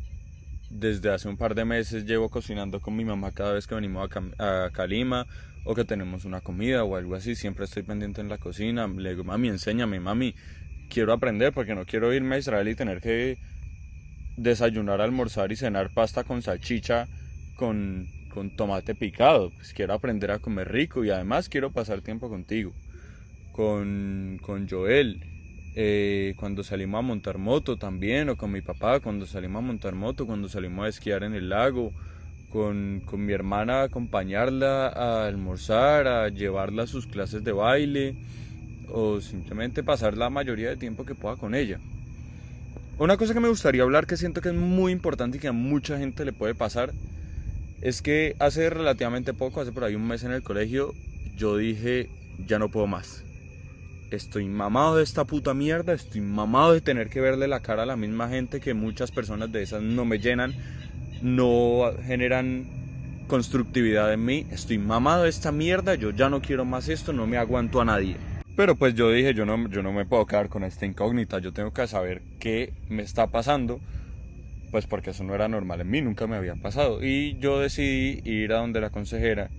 desde 0.70 1.10
hace 1.10 1.28
un 1.28 1.36
par 1.36 1.54
de 1.54 1.64
meses 1.64 2.04
llevo 2.04 2.28
cocinando 2.28 2.80
con 2.80 2.96
mi 2.96 3.04
mamá 3.04 3.32
cada 3.32 3.52
vez 3.52 3.66
que 3.66 3.74
venimos 3.74 4.08
a, 4.38 4.64
a 4.66 4.70
Calima 4.70 5.26
o 5.64 5.74
que 5.74 5.84
tenemos 5.84 6.24
una 6.24 6.40
comida 6.40 6.84
o 6.84 6.96
algo 6.96 7.14
así. 7.14 7.34
Siempre 7.34 7.66
estoy 7.66 7.82
pendiente 7.82 8.20
en 8.20 8.28
la 8.28 8.38
cocina. 8.38 8.86
Le 8.88 9.10
digo, 9.10 9.24
mami, 9.24 9.48
enséñame, 9.48 10.00
mami. 10.00 10.34
Quiero 10.88 11.12
aprender 11.12 11.52
porque 11.52 11.74
no 11.74 11.84
quiero 11.84 12.12
irme 12.12 12.36
a 12.36 12.38
Israel 12.38 12.68
y 12.68 12.74
tener 12.74 13.00
que 13.00 13.38
desayunar, 14.36 15.00
almorzar 15.00 15.52
y 15.52 15.56
cenar 15.56 15.92
pasta 15.92 16.24
con 16.24 16.42
salchicha 16.42 17.08
con 17.56 18.06
con 18.38 18.50
tomate 18.50 18.94
picado. 18.94 19.50
Pues 19.50 19.72
quiero 19.72 19.94
aprender 19.94 20.30
a 20.30 20.38
comer 20.38 20.70
rico 20.70 21.04
y 21.04 21.10
además 21.10 21.48
quiero 21.48 21.72
pasar 21.72 22.02
tiempo 22.02 22.28
contigo. 22.28 22.72
Con, 23.50 24.38
con 24.40 24.68
Joel, 24.68 25.20
eh, 25.74 26.34
cuando 26.36 26.62
salimos 26.62 27.00
a 27.00 27.02
montar 27.02 27.38
moto 27.38 27.78
también, 27.78 28.28
o 28.28 28.36
con 28.36 28.52
mi 28.52 28.60
papá 28.60 29.00
cuando 29.00 29.26
salimos 29.26 29.58
a 29.58 29.66
montar 29.66 29.96
moto, 29.96 30.24
cuando 30.24 30.48
salimos 30.48 30.86
a 30.86 30.88
esquiar 30.88 31.24
en 31.24 31.34
el 31.34 31.48
lago, 31.48 31.92
con, 32.52 33.02
con 33.04 33.26
mi 33.26 33.32
hermana 33.32 33.82
acompañarla 33.82 34.86
a 34.86 35.26
almorzar, 35.26 36.06
a 36.06 36.28
llevarla 36.28 36.84
a 36.84 36.86
sus 36.86 37.08
clases 37.08 37.42
de 37.42 37.50
baile, 37.50 38.14
o 38.88 39.20
simplemente 39.20 39.82
pasar 39.82 40.16
la 40.16 40.30
mayoría 40.30 40.68
de 40.68 40.76
tiempo 40.76 41.04
que 41.04 41.16
pueda 41.16 41.34
con 41.34 41.56
ella. 41.56 41.80
Una 43.00 43.16
cosa 43.16 43.34
que 43.34 43.40
me 43.40 43.48
gustaría 43.48 43.82
hablar 43.82 44.06
que 44.06 44.16
siento 44.16 44.40
que 44.40 44.50
es 44.50 44.54
muy 44.54 44.92
importante 44.92 45.38
y 45.38 45.40
que 45.40 45.48
a 45.48 45.52
mucha 45.52 45.98
gente 45.98 46.24
le 46.24 46.32
puede 46.32 46.54
pasar 46.54 46.92
es 47.80 48.02
que 48.02 48.34
hace 48.38 48.70
relativamente 48.70 49.34
poco, 49.34 49.60
hace 49.60 49.72
por 49.72 49.84
ahí 49.84 49.94
un 49.94 50.06
mes 50.06 50.24
en 50.24 50.32
el 50.32 50.42
colegio, 50.42 50.94
yo 51.36 51.56
dije, 51.56 52.10
ya 52.46 52.58
no 52.58 52.68
puedo 52.68 52.86
más. 52.86 53.24
Estoy 54.10 54.46
mamado 54.46 54.96
de 54.96 55.04
esta 55.04 55.24
puta 55.24 55.54
mierda, 55.54 55.92
estoy 55.92 56.22
mamado 56.22 56.72
de 56.72 56.80
tener 56.80 57.08
que 57.08 57.20
verle 57.20 57.46
la 57.46 57.60
cara 57.60 57.82
a 57.82 57.86
la 57.86 57.96
misma 57.96 58.28
gente 58.28 58.60
que 58.60 58.74
muchas 58.74 59.10
personas 59.10 59.52
de 59.52 59.62
esas 59.62 59.82
no 59.82 60.04
me 60.04 60.18
llenan, 60.18 60.54
no 61.22 61.92
generan 62.04 62.66
constructividad 63.26 64.12
en 64.12 64.24
mí. 64.24 64.46
Estoy 64.50 64.78
mamado 64.78 65.24
de 65.24 65.28
esta 65.28 65.52
mierda, 65.52 65.94
yo 65.94 66.10
ya 66.10 66.30
no 66.30 66.40
quiero 66.40 66.64
más 66.64 66.88
esto, 66.88 67.12
no 67.12 67.26
me 67.26 67.36
aguanto 67.36 67.80
a 67.80 67.84
nadie. 67.84 68.16
Pero 68.56 68.74
pues 68.74 68.94
yo 68.94 69.10
dije, 69.12 69.34
yo 69.34 69.46
no, 69.46 69.68
yo 69.68 69.82
no 69.82 69.92
me 69.92 70.04
puedo 70.04 70.26
quedar 70.26 70.48
con 70.48 70.64
esta 70.64 70.86
incógnita, 70.86 71.38
yo 71.38 71.52
tengo 71.52 71.72
que 71.72 71.86
saber 71.86 72.22
qué 72.40 72.72
me 72.88 73.02
está 73.02 73.28
pasando 73.28 73.78
pues 74.70 74.86
porque 74.86 75.10
eso 75.10 75.24
no 75.24 75.34
era 75.34 75.48
normal 75.48 75.80
en 75.80 75.90
mí, 75.90 76.00
nunca 76.02 76.26
me 76.26 76.36
había 76.36 76.54
pasado. 76.56 77.04
Y 77.04 77.38
yo 77.38 77.60
decidí 77.60 78.20
ir 78.24 78.52
a 78.52 78.58
donde 78.58 78.80
la 78.80 78.90
consejera 78.90 79.50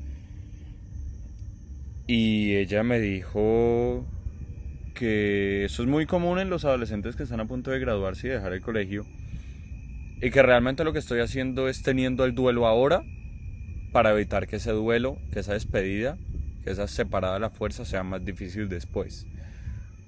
y 2.12 2.56
ella 2.56 2.82
me 2.82 3.00
dijo 3.00 4.04
que 4.95 5.65
eso 5.65 5.84
es 5.84 5.88
muy 5.88 6.08
común 6.08 6.39
en 6.39 6.50
los 6.50 6.65
adolescentes 6.65 7.15
que 7.15 7.22
están 7.22 7.39
a 7.39 7.45
punto 7.45 7.69
de 7.69 7.78
graduarse 7.78 8.26
y 8.26 8.32
dejar 8.32 8.52
el 8.52 8.62
colegio. 8.62 9.06
Y 10.19 10.32
que 10.32 10.41
realmente 10.41 10.84
lo 10.84 10.91
que 10.91 10.98
estoy 10.98 11.19
haciendo 11.19 11.69
es 11.69 11.84
teniendo 11.84 12.26
el 12.26 12.34
duelo 12.34 12.65
ahora 12.65 13.04
para 13.91 14.12
evitar 14.12 14.48
que 14.48 14.56
ese 14.56 14.72
duelo, 14.72 15.19
que 15.32 15.41
esa 15.41 15.54
despedida, 15.54 16.17
que 16.63 16.72
esa 16.72 16.88
separada 16.88 17.36
de 17.36 17.41
la 17.41 17.52
fuerza 17.52 17.86
sea 17.86 18.02
más 18.02 18.26
difícil 18.26 18.69
después. 18.69 19.28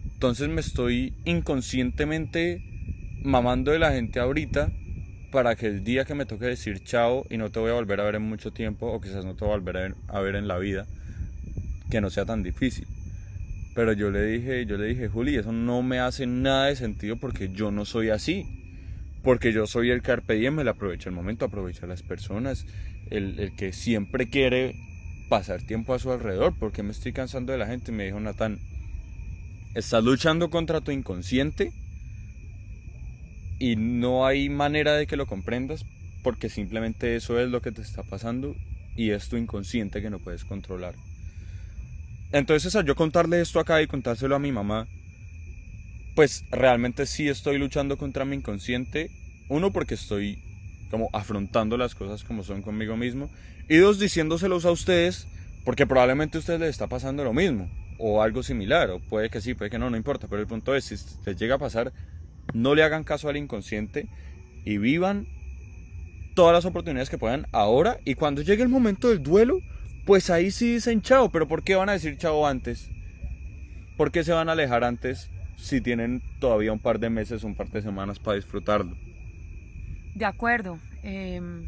Entonces 0.03 0.49
me 0.49 0.61
estoy 0.61 1.13
inconscientemente 1.23 2.63
mamando 3.23 3.71
de 3.71 3.77
la 3.77 3.91
gente 3.91 4.19
ahorita 4.19 4.71
para 5.31 5.55
que 5.55 5.67
el 5.67 5.83
día 5.83 6.03
que 6.05 6.13
me 6.13 6.25
toque 6.25 6.45
decir 6.45 6.83
chao 6.83 7.25
y 7.29 7.37
no 7.37 7.49
te 7.49 7.59
voy 7.59 7.71
a 7.71 7.73
volver 7.73 8.01
a 8.01 8.03
ver 8.03 8.15
en 8.15 8.23
mucho 8.23 8.51
tiempo 8.51 8.91
o 8.91 8.99
quizás 8.99 9.23
no 9.25 9.33
te 9.35 9.45
voy 9.45 9.53
a 9.53 9.57
volver 9.57 9.95
a 10.07 10.19
ver, 10.19 10.35
en 10.35 10.47
la 10.47 10.57
vida, 10.57 10.85
que 11.89 12.01
no 12.01 12.09
sea 12.09 12.25
tan 12.25 12.43
difícil. 12.43 12.85
Pero 13.73 13.93
yo 13.93 14.11
le 14.11 14.25
dije, 14.25 14.65
yo 14.65 14.77
le 14.77 14.87
dije, 14.87 15.07
Juli, 15.07 15.37
eso 15.37 15.53
no 15.53 15.81
me 15.81 15.99
hace 15.99 16.27
nada 16.27 16.65
de 16.65 16.75
sentido 16.75 17.15
porque 17.15 17.49
yo 17.49 17.71
no 17.71 17.85
soy 17.85 18.09
así. 18.09 18.45
Porque 19.23 19.53
yo 19.53 19.67
soy 19.67 19.91
el 19.91 20.01
carpe 20.01 20.33
diem, 20.33 20.59
le 20.59 20.69
aprovecha 20.69 21.09
el 21.09 21.15
momento, 21.15 21.45
aprovecha 21.45 21.85
las 21.85 22.01
personas, 22.01 22.65
el, 23.09 23.39
el, 23.39 23.55
que 23.55 23.71
siempre 23.71 24.29
quiere 24.29 24.75
pasar 25.29 25.61
tiempo 25.61 25.93
a 25.93 25.99
su 25.99 26.11
alrededor. 26.11 26.53
porque 26.59 26.83
me 26.83 26.91
estoy 26.91 27.13
cansando 27.13 27.53
de 27.53 27.59
la 27.59 27.67
gente? 27.67 27.91
Me 27.91 28.05
dijo 28.05 28.19
Natán, 28.19 28.59
estás 29.75 30.03
luchando 30.03 30.49
contra 30.49 30.81
tu 30.81 30.91
inconsciente 30.91 31.71
y 33.62 33.76
no 33.76 34.26
hay 34.26 34.50
manera 34.50 34.95
de 34.95 35.06
que 35.06 35.15
lo 35.15 35.28
comprendas 35.28 35.86
porque 36.24 36.50
simplemente 36.50 37.15
eso 37.15 37.39
es 37.39 37.47
lo 37.47 37.62
que 37.62 37.71
te 37.71 37.84
está 37.84 38.02
pasando 38.02 38.56
y 38.95 39.12
es 39.12 39.30
tu 39.30 39.38
inconsciente 39.38 40.02
que 40.02 40.10
no 40.10 40.17
puedes 40.17 40.45
controlar. 40.45 40.95
Entonces 42.32 42.76
al 42.76 42.86
yo 42.86 42.95
contarle 42.95 43.39
esto 43.39 43.60
acá 43.60 43.80
y 43.84 43.86
contárselo 43.86 44.36
a 44.36 44.39
mi 44.39 44.52
mamá, 44.52 44.88
pues 46.15 46.43
realmente 46.50 47.06
sí 47.06 47.30
estoy 47.30 47.60
luchando 47.60 48.00
contra 48.00 48.26
mi 48.26 48.38
inconsciente. 48.38 49.12
Uno 49.47 49.71
porque 49.71 49.93
estoy 49.93 50.39
como 50.89 51.10
afrontando 51.13 51.78
las 51.78 51.93
cosas 51.93 52.24
como 52.24 52.43
son 52.43 52.63
conmigo 52.63 52.97
mismo. 52.97 53.30
Y 53.69 53.78
dos 53.78 54.00
diciéndoselos 54.00 54.65
a 54.65 54.71
ustedes 54.71 55.28
porque 55.65 55.86
probablemente 55.86 56.39
a 56.39 56.39
ustedes 56.39 56.62
les 56.62 56.69
está 56.71 56.88
pasando 56.88 57.24
lo 57.24 57.34
mismo 57.34 57.69
o 58.00 58.24
algo 58.24 58.41
similar. 58.41 58.89
O 58.89 59.00
puede 59.00 59.30
que 59.30 59.39
sí, 59.39 59.54
puede 59.54 59.69
que 59.69 59.78
no, 59.78 59.91
no 59.91 59.97
importa. 59.97 60.28
Pero 60.28 60.41
el 60.41 60.47
punto 60.47 60.74
es, 60.74 60.86
si 60.86 60.95
les 61.28 61.38
llega 61.38 61.56
a 61.56 61.60
pasar, 61.60 61.93
no 62.54 62.75
le 62.75 62.84
hagan 62.84 63.04
caso 63.04 63.30
al 63.30 63.38
inconsciente 63.38 64.08
y 64.65 64.77
vivan 64.77 65.27
todas 66.36 66.54
las 66.54 66.65
oportunidades 66.65 67.10
que 67.10 67.17
puedan 67.17 67.47
ahora 67.51 67.99
y 68.06 68.15
cuando 68.15 68.41
llegue 68.41 68.63
el 68.63 68.69
momento 68.69 69.10
del 69.10 69.21
duelo, 69.21 69.60
pues 70.06 70.30
ahí 70.30 70.51
sí 70.51 70.73
dicen 70.73 71.01
chao, 71.01 71.30
pero 71.30 71.47
¿por 71.47 71.63
qué 71.63 71.75
van 71.75 71.89
a 71.89 71.93
decir 71.93 72.17
chao 72.17 72.47
antes? 72.47 72.89
¿Por 73.97 74.12
qué 74.12 74.23
se 74.23 74.32
van 74.32 74.49
a 74.49 74.54
alejar 74.54 74.84
antes 74.84 75.30
si 75.58 75.82
tienen 75.82 76.21
todavía 76.39 76.73
un 76.73 76.80
par 76.80 76.99
de 76.99 77.10
meses, 77.10 77.43
un 77.43 77.56
par 77.56 77.69
de 77.69 77.82
semanas 77.82 78.19
para 78.19 78.36
disfrutarlo? 78.36 78.95
De 80.15 80.25
acuerdo. 80.25 80.80
Em, 81.04 81.67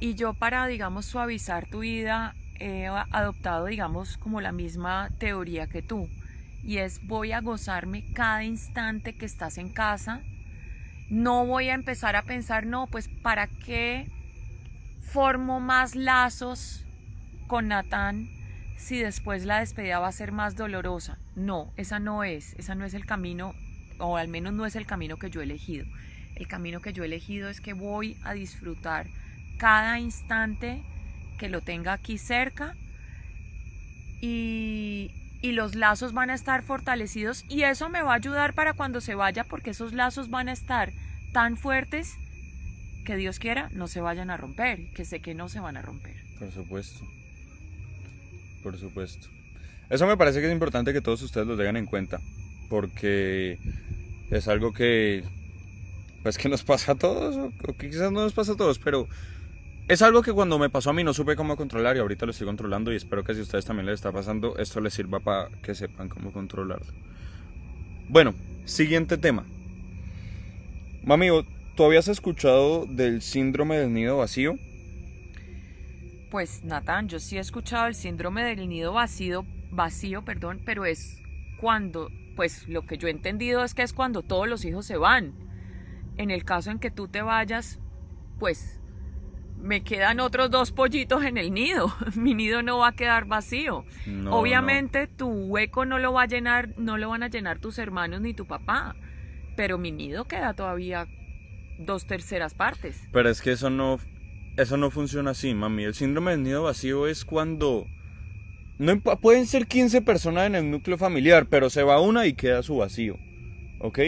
y 0.00 0.14
yo 0.14 0.34
para, 0.34 0.66
digamos, 0.66 1.06
suavizar 1.06 1.66
tu 1.68 1.80
vida, 1.80 2.34
he 2.58 2.86
adoptado, 2.86 3.66
digamos, 3.66 4.18
como 4.18 4.40
la 4.40 4.52
misma 4.52 5.10
teoría 5.18 5.66
que 5.66 5.82
tú 5.82 6.08
y 6.62 6.78
es 6.78 7.06
voy 7.06 7.32
a 7.32 7.40
gozarme 7.40 8.04
cada 8.12 8.44
instante 8.44 9.14
que 9.14 9.26
estás 9.26 9.58
en 9.58 9.70
casa. 9.70 10.20
No 11.08 11.46
voy 11.46 11.68
a 11.68 11.74
empezar 11.74 12.16
a 12.16 12.22
pensar, 12.22 12.66
no, 12.66 12.86
pues 12.86 13.08
para 13.08 13.46
qué 13.46 14.06
formo 15.00 15.60
más 15.60 15.96
lazos 15.96 16.84
con 17.46 17.68
Natán 17.68 18.28
si 18.76 18.98
después 18.98 19.44
la 19.44 19.60
despedida 19.60 19.98
va 19.98 20.08
a 20.08 20.12
ser 20.12 20.32
más 20.32 20.56
dolorosa. 20.56 21.18
No, 21.36 21.72
esa 21.76 21.98
no 21.98 22.24
es, 22.24 22.54
esa 22.58 22.74
no 22.74 22.84
es 22.84 22.94
el 22.94 23.04
camino, 23.04 23.54
o 23.98 24.16
al 24.16 24.28
menos 24.28 24.52
no 24.54 24.66
es 24.66 24.76
el 24.76 24.86
camino 24.86 25.16
que 25.16 25.30
yo 25.30 25.40
he 25.40 25.44
elegido. 25.44 25.84
El 26.34 26.48
camino 26.48 26.80
que 26.80 26.92
yo 26.92 27.02
he 27.02 27.06
elegido 27.06 27.50
es 27.50 27.60
que 27.60 27.74
voy 27.74 28.16
a 28.22 28.32
disfrutar 28.32 29.06
cada 29.58 29.98
instante 29.98 30.82
que 31.38 31.48
lo 31.48 31.60
tenga 31.60 31.92
aquí 31.92 32.16
cerca 32.16 32.74
y, 34.22 35.10
y 35.42 35.52
los 35.52 35.74
lazos 35.74 36.12
van 36.12 36.30
a 36.30 36.34
estar 36.34 36.62
fortalecidos 36.62 37.44
y 37.48 37.62
eso 37.62 37.88
me 37.88 38.02
va 38.02 38.12
a 38.12 38.16
ayudar 38.16 38.54
para 38.54 38.74
cuando 38.74 39.00
se 39.00 39.14
vaya 39.14 39.44
porque 39.44 39.70
esos 39.70 39.92
lazos 39.92 40.30
van 40.30 40.48
a 40.48 40.52
estar 40.52 40.92
tan 41.32 41.56
fuertes 41.56 42.14
que 43.04 43.16
Dios 43.16 43.38
quiera 43.38 43.70
no 43.72 43.88
se 43.88 44.00
vayan 44.00 44.30
a 44.30 44.36
romper, 44.36 44.90
que 44.94 45.04
sé 45.04 45.20
que 45.20 45.34
no 45.34 45.48
se 45.48 45.60
van 45.60 45.76
a 45.76 45.82
romper. 45.82 46.16
Por 46.38 46.50
supuesto. 46.52 47.06
Por 48.62 48.78
supuesto. 48.78 49.28
Eso 49.88 50.06
me 50.06 50.16
parece 50.16 50.40
que 50.40 50.46
es 50.46 50.52
importante 50.52 50.92
que 50.92 51.00
todos 51.00 51.22
ustedes 51.22 51.46
lo 51.46 51.56
tengan 51.56 51.76
en 51.76 51.86
cuenta 51.86 52.20
porque 52.68 53.58
es 54.30 54.46
algo 54.46 54.72
que 54.72 55.24
pues 56.22 56.36
que 56.36 56.48
nos 56.48 56.62
pasa 56.62 56.92
a 56.92 56.94
todos 56.94 57.36
o 57.36 57.72
que 57.74 57.88
quizás 57.88 58.12
no 58.12 58.20
nos 58.20 58.34
pasa 58.34 58.52
a 58.52 58.56
todos, 58.56 58.78
pero 58.78 59.08
es 59.90 60.02
algo 60.02 60.22
que 60.22 60.32
cuando 60.32 60.56
me 60.56 60.70
pasó 60.70 60.90
a 60.90 60.92
mí 60.92 61.02
no 61.02 61.12
supe 61.12 61.34
cómo 61.34 61.56
controlar 61.56 61.96
y 61.96 61.98
ahorita 61.98 62.24
lo 62.24 62.30
estoy 62.30 62.46
controlando 62.46 62.92
y 62.92 62.96
espero 62.96 63.24
que 63.24 63.34
si 63.34 63.40
a 63.40 63.42
ustedes 63.42 63.64
también 63.64 63.86
les 63.86 63.96
está 63.96 64.12
pasando, 64.12 64.56
esto 64.56 64.80
les 64.80 64.94
sirva 64.94 65.18
para 65.18 65.50
que 65.62 65.74
sepan 65.74 66.08
cómo 66.08 66.32
controlarlo. 66.32 66.86
Bueno, 68.08 68.32
siguiente 68.66 69.18
tema. 69.18 69.44
Mami, 71.02 71.26
¿tú 71.74 71.82
habías 71.82 72.06
escuchado 72.06 72.86
del 72.86 73.20
síndrome 73.20 73.78
del 73.78 73.92
nido 73.92 74.18
vacío? 74.18 74.54
Pues 76.30 76.62
Natán, 76.62 77.08
yo 77.08 77.18
sí 77.18 77.36
he 77.36 77.40
escuchado 77.40 77.88
el 77.88 77.96
síndrome 77.96 78.44
del 78.44 78.68
nido 78.68 78.92
vacío, 78.92 79.44
vacío, 79.72 80.24
perdón, 80.24 80.60
pero 80.64 80.84
es 80.84 81.20
cuando, 81.60 82.10
pues 82.36 82.68
lo 82.68 82.82
que 82.82 82.96
yo 82.96 83.08
he 83.08 83.10
entendido 83.10 83.64
es 83.64 83.74
que 83.74 83.82
es 83.82 83.92
cuando 83.92 84.22
todos 84.22 84.46
los 84.46 84.64
hijos 84.64 84.86
se 84.86 84.96
van. 84.96 85.34
En 86.16 86.30
el 86.30 86.44
caso 86.44 86.70
en 86.70 86.78
que 86.78 86.92
tú 86.92 87.08
te 87.08 87.22
vayas, 87.22 87.80
pues 88.38 88.79
me 89.62 89.82
quedan 89.82 90.20
otros 90.20 90.50
dos 90.50 90.72
pollitos 90.72 91.24
en 91.24 91.36
el 91.36 91.52
nido. 91.52 91.94
Mi 92.16 92.34
nido 92.34 92.62
no 92.62 92.78
va 92.78 92.88
a 92.88 92.92
quedar 92.92 93.26
vacío. 93.26 93.84
Obviamente 94.28 95.06
tu 95.06 95.28
hueco 95.28 95.84
no 95.84 95.98
lo 95.98 96.12
va 96.12 96.22
a 96.22 96.26
llenar, 96.26 96.70
no 96.76 96.98
lo 96.98 97.10
van 97.10 97.22
a 97.22 97.28
llenar 97.28 97.58
tus 97.58 97.78
hermanos 97.78 98.20
ni 98.20 98.34
tu 98.34 98.46
papá. 98.46 98.96
Pero 99.56 99.78
mi 99.78 99.92
nido 99.92 100.24
queda 100.24 100.54
todavía 100.54 101.06
dos 101.78 102.06
terceras 102.06 102.54
partes. 102.54 103.02
Pero 103.12 103.28
es 103.28 103.42
que 103.42 103.52
eso 103.52 103.70
no, 103.70 103.98
eso 104.56 104.76
no 104.76 104.90
funciona 104.90 105.32
así, 105.32 105.54
mami. 105.54 105.84
El 105.84 105.94
síndrome 105.94 106.32
del 106.32 106.42
nido 106.42 106.62
vacío 106.62 107.06
es 107.06 107.24
cuando 107.24 107.86
no 108.78 108.98
pueden 109.00 109.46
ser 109.46 109.66
15 109.66 110.02
personas 110.02 110.46
en 110.46 110.54
el 110.54 110.70
núcleo 110.70 110.96
familiar, 110.96 111.46
pero 111.46 111.68
se 111.68 111.82
va 111.82 112.00
una 112.00 112.26
y 112.26 112.32
queda 112.32 112.62
su 112.62 112.76
vacío. 112.76 113.18
¿Ok? 113.78 113.98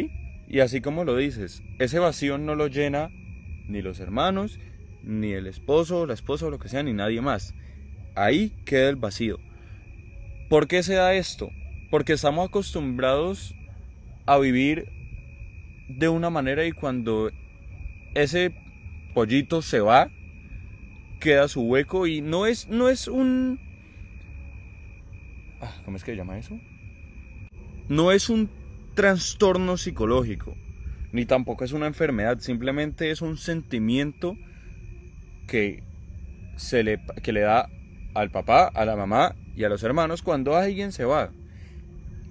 Y 0.48 0.60
así 0.60 0.80
como 0.80 1.04
lo 1.04 1.16
dices, 1.16 1.62
ese 1.78 1.98
vacío 1.98 2.38
no 2.38 2.54
lo 2.54 2.68
llena 2.68 3.10
ni 3.68 3.80
los 3.80 4.00
hermanos, 4.00 4.58
ni 5.04 5.32
el 5.32 5.46
esposo, 5.46 6.06
la 6.06 6.14
esposa 6.14 6.46
o 6.46 6.50
lo 6.50 6.58
que 6.58 6.68
sea, 6.68 6.82
ni 6.82 6.92
nadie 6.92 7.20
más. 7.20 7.54
Ahí 8.14 8.52
queda 8.64 8.88
el 8.88 8.96
vacío. 8.96 9.38
¿Por 10.48 10.66
qué 10.66 10.82
se 10.82 10.94
da 10.94 11.14
esto? 11.14 11.50
Porque 11.90 12.12
estamos 12.12 12.48
acostumbrados 12.48 13.54
a 14.26 14.38
vivir 14.38 14.88
de 15.88 16.08
una 16.08 16.30
manera 16.30 16.64
y 16.64 16.72
cuando 16.72 17.30
ese 18.14 18.52
pollito 19.14 19.62
se 19.62 19.80
va, 19.80 20.10
queda 21.20 21.48
su 21.48 21.62
hueco 21.62 22.06
y 22.06 22.20
no 22.20 22.46
es, 22.46 22.68
no 22.68 22.88
es 22.88 23.08
un... 23.08 23.60
Ah, 25.60 25.74
¿Cómo 25.84 25.96
es 25.96 26.04
que 26.04 26.12
se 26.12 26.16
llama 26.16 26.38
eso? 26.38 26.58
No 27.88 28.12
es 28.12 28.28
un 28.28 28.50
trastorno 28.94 29.76
psicológico, 29.76 30.56
ni 31.12 31.24
tampoco 31.24 31.64
es 31.64 31.72
una 31.72 31.86
enfermedad, 31.86 32.38
simplemente 32.40 33.10
es 33.10 33.22
un 33.22 33.38
sentimiento 33.38 34.36
que, 35.52 35.82
se 36.56 36.82
le, 36.82 36.98
que 37.22 37.30
le 37.30 37.40
da 37.40 37.68
al 38.14 38.30
papá, 38.30 38.70
a 38.74 38.86
la 38.86 38.96
mamá 38.96 39.34
y 39.54 39.64
a 39.64 39.68
los 39.68 39.82
hermanos 39.82 40.22
cuando 40.22 40.56
alguien 40.56 40.92
se 40.92 41.04
va. 41.04 41.30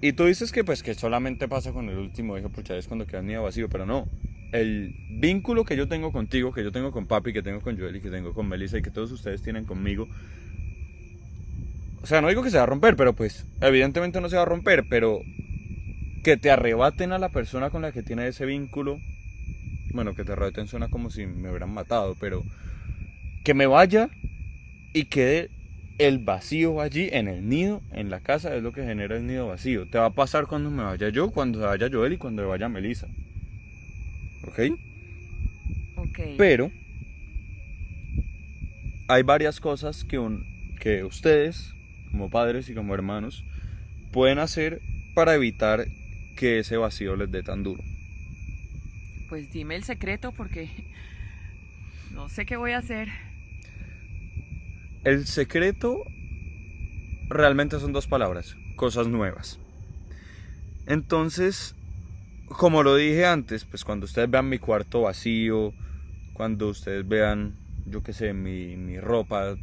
Y 0.00 0.14
tú 0.14 0.24
dices 0.24 0.50
que 0.50 0.64
pues 0.64 0.82
que 0.82 0.94
solamente 0.94 1.46
pasa 1.46 1.70
con 1.70 1.88
el 1.88 1.98
último 1.98 2.36
hijo, 2.36 2.48
porque 2.48 2.76
es 2.76 2.88
cuando 2.88 3.06
queda 3.06 3.22
nido 3.22 3.44
vacío, 3.44 3.68
pero 3.68 3.86
no. 3.86 4.08
El 4.50 4.96
vínculo 5.20 5.64
que 5.64 5.76
yo 5.76 5.86
tengo 5.86 6.10
contigo, 6.10 6.52
que 6.52 6.64
yo 6.64 6.72
tengo 6.72 6.90
con 6.90 7.06
papi, 7.06 7.32
que 7.32 7.42
tengo 7.42 7.60
con 7.60 7.78
Joel 7.78 7.94
y 7.94 8.00
que 8.00 8.10
tengo 8.10 8.34
con 8.34 8.48
Melissa 8.48 8.78
y 8.78 8.82
que 8.82 8.90
todos 8.90 9.12
ustedes 9.12 9.40
tienen 9.40 9.66
conmigo. 9.66 10.08
O 12.02 12.06
sea, 12.08 12.20
no 12.20 12.28
digo 12.28 12.42
que 12.42 12.50
se 12.50 12.56
va 12.56 12.64
a 12.64 12.66
romper, 12.66 12.96
pero 12.96 13.12
pues 13.12 13.46
evidentemente 13.60 14.20
no 14.20 14.28
se 14.28 14.34
va 14.34 14.42
a 14.42 14.46
romper, 14.46 14.84
pero 14.90 15.20
que 16.24 16.36
te 16.36 16.50
arrebaten 16.50 17.12
a 17.12 17.18
la 17.18 17.28
persona 17.28 17.70
con 17.70 17.82
la 17.82 17.92
que 17.92 18.02
tiene 18.02 18.26
ese 18.26 18.46
vínculo. 18.46 18.98
Bueno, 19.92 20.16
que 20.16 20.24
te 20.24 20.32
arrebaten 20.32 20.66
suena 20.66 20.88
como 20.88 21.08
si 21.10 21.26
me 21.26 21.50
hubieran 21.50 21.72
matado, 21.72 22.16
pero 22.18 22.42
que 23.44 23.54
me 23.54 23.66
vaya 23.66 24.10
y 24.92 25.04
quede 25.04 25.50
el 25.98 26.18
vacío 26.18 26.80
allí 26.80 27.08
en 27.12 27.28
el 27.28 27.48
nido, 27.48 27.82
en 27.92 28.10
la 28.10 28.20
casa, 28.20 28.54
es 28.56 28.62
lo 28.62 28.72
que 28.72 28.84
genera 28.84 29.16
el 29.16 29.26
nido 29.26 29.48
vacío. 29.48 29.86
Te 29.86 29.98
va 29.98 30.06
a 30.06 30.10
pasar 30.10 30.46
cuando 30.46 30.70
me 30.70 30.82
vaya 30.82 31.08
yo, 31.10 31.30
cuando 31.30 31.60
se 31.60 31.66
vaya 31.66 31.88
Joel 31.90 32.14
y 32.14 32.18
cuando 32.18 32.48
vaya 32.48 32.68
Melissa. 32.68 33.06
¿Ok? 34.46 34.60
Ok. 35.96 36.18
Pero 36.36 36.70
hay 39.08 39.22
varias 39.22 39.60
cosas 39.60 40.04
que, 40.04 40.20
que 40.80 41.04
ustedes, 41.04 41.74
como 42.10 42.30
padres 42.30 42.68
y 42.68 42.74
como 42.74 42.94
hermanos, 42.94 43.44
pueden 44.10 44.38
hacer 44.38 44.80
para 45.14 45.34
evitar 45.34 45.86
que 46.36 46.60
ese 46.60 46.76
vacío 46.76 47.16
les 47.16 47.30
dé 47.30 47.42
tan 47.42 47.62
duro. 47.62 47.82
pues 49.28 49.50
dime 49.52 49.76
el 49.76 49.84
secreto 49.84 50.32
porque 50.32 50.68
no 52.12 52.28
sé 52.28 52.44
qué 52.44 52.56
voy 52.56 52.72
a 52.72 52.78
hacer. 52.78 53.08
El 55.04 55.26
secreto 55.26 56.04
realmente 57.28 57.80
son 57.80 57.92
dos 57.92 58.06
palabras, 58.06 58.56
cosas 58.76 59.08
nuevas. 59.08 59.58
Entonces, 60.86 61.74
como 62.46 62.84
lo 62.84 62.94
dije 62.94 63.26
antes, 63.26 63.64
pues 63.64 63.84
cuando 63.84 64.06
ustedes 64.06 64.30
vean 64.30 64.48
mi 64.48 64.58
cuarto 64.58 65.02
vacío, 65.02 65.72
cuando 66.34 66.68
ustedes 66.68 67.06
vean, 67.08 67.56
yo 67.84 68.04
qué 68.04 68.12
sé, 68.12 68.32
mi, 68.32 68.76
mi 68.76 69.00
ropa, 69.00 69.56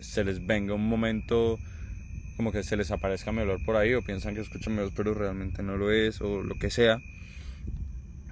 se 0.00 0.24
les 0.24 0.46
venga 0.46 0.72
un 0.72 0.88
momento 0.88 1.58
como 2.38 2.50
que 2.50 2.62
se 2.62 2.78
les 2.78 2.90
aparezca 2.90 3.32
mi 3.32 3.42
olor 3.42 3.62
por 3.62 3.76
ahí 3.76 3.92
o 3.92 4.00
piensan 4.00 4.34
que 4.34 4.40
escuchan 4.40 4.74
mi 4.74 4.82
voz 4.82 4.94
pero 4.96 5.12
realmente 5.12 5.62
no 5.62 5.76
lo 5.76 5.90
es 5.90 6.22
o 6.22 6.42
lo 6.42 6.54
que 6.54 6.70
sea, 6.70 7.02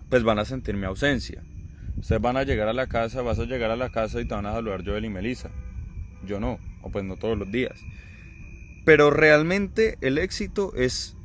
pues 0.09 0.23
van 0.23 0.39
a 0.39 0.47
sentir 0.47 0.79
mi 0.79 0.87
ausencia. 0.87 1.43
Ustedes 1.99 2.23
van 2.23 2.39
a 2.39 2.45
llegar 2.45 2.69
a 2.69 2.73
la 2.73 2.87
casa, 2.87 3.21
vas 3.21 3.39
a 3.39 3.45
llegar 3.45 3.71
a 3.71 3.77
la 3.77 3.91
casa 3.91 4.19
y 4.19 4.25
te 4.25 4.35
van 4.35 4.47
a 4.47 4.53
saludar 4.53 4.83
Joel 4.83 5.05
y 5.05 5.11
Melissa. 5.11 5.51
Yo 6.27 6.41
no, 6.41 6.59
o 6.83 6.91
pues 6.91 7.05
no 7.05 7.17
todos 7.17 7.39
los 7.39 7.51
días. 7.51 7.81
Pero 8.85 9.11
realmente 9.11 9.99
el 10.01 10.19
éxito 10.19 10.73
es 10.75 11.17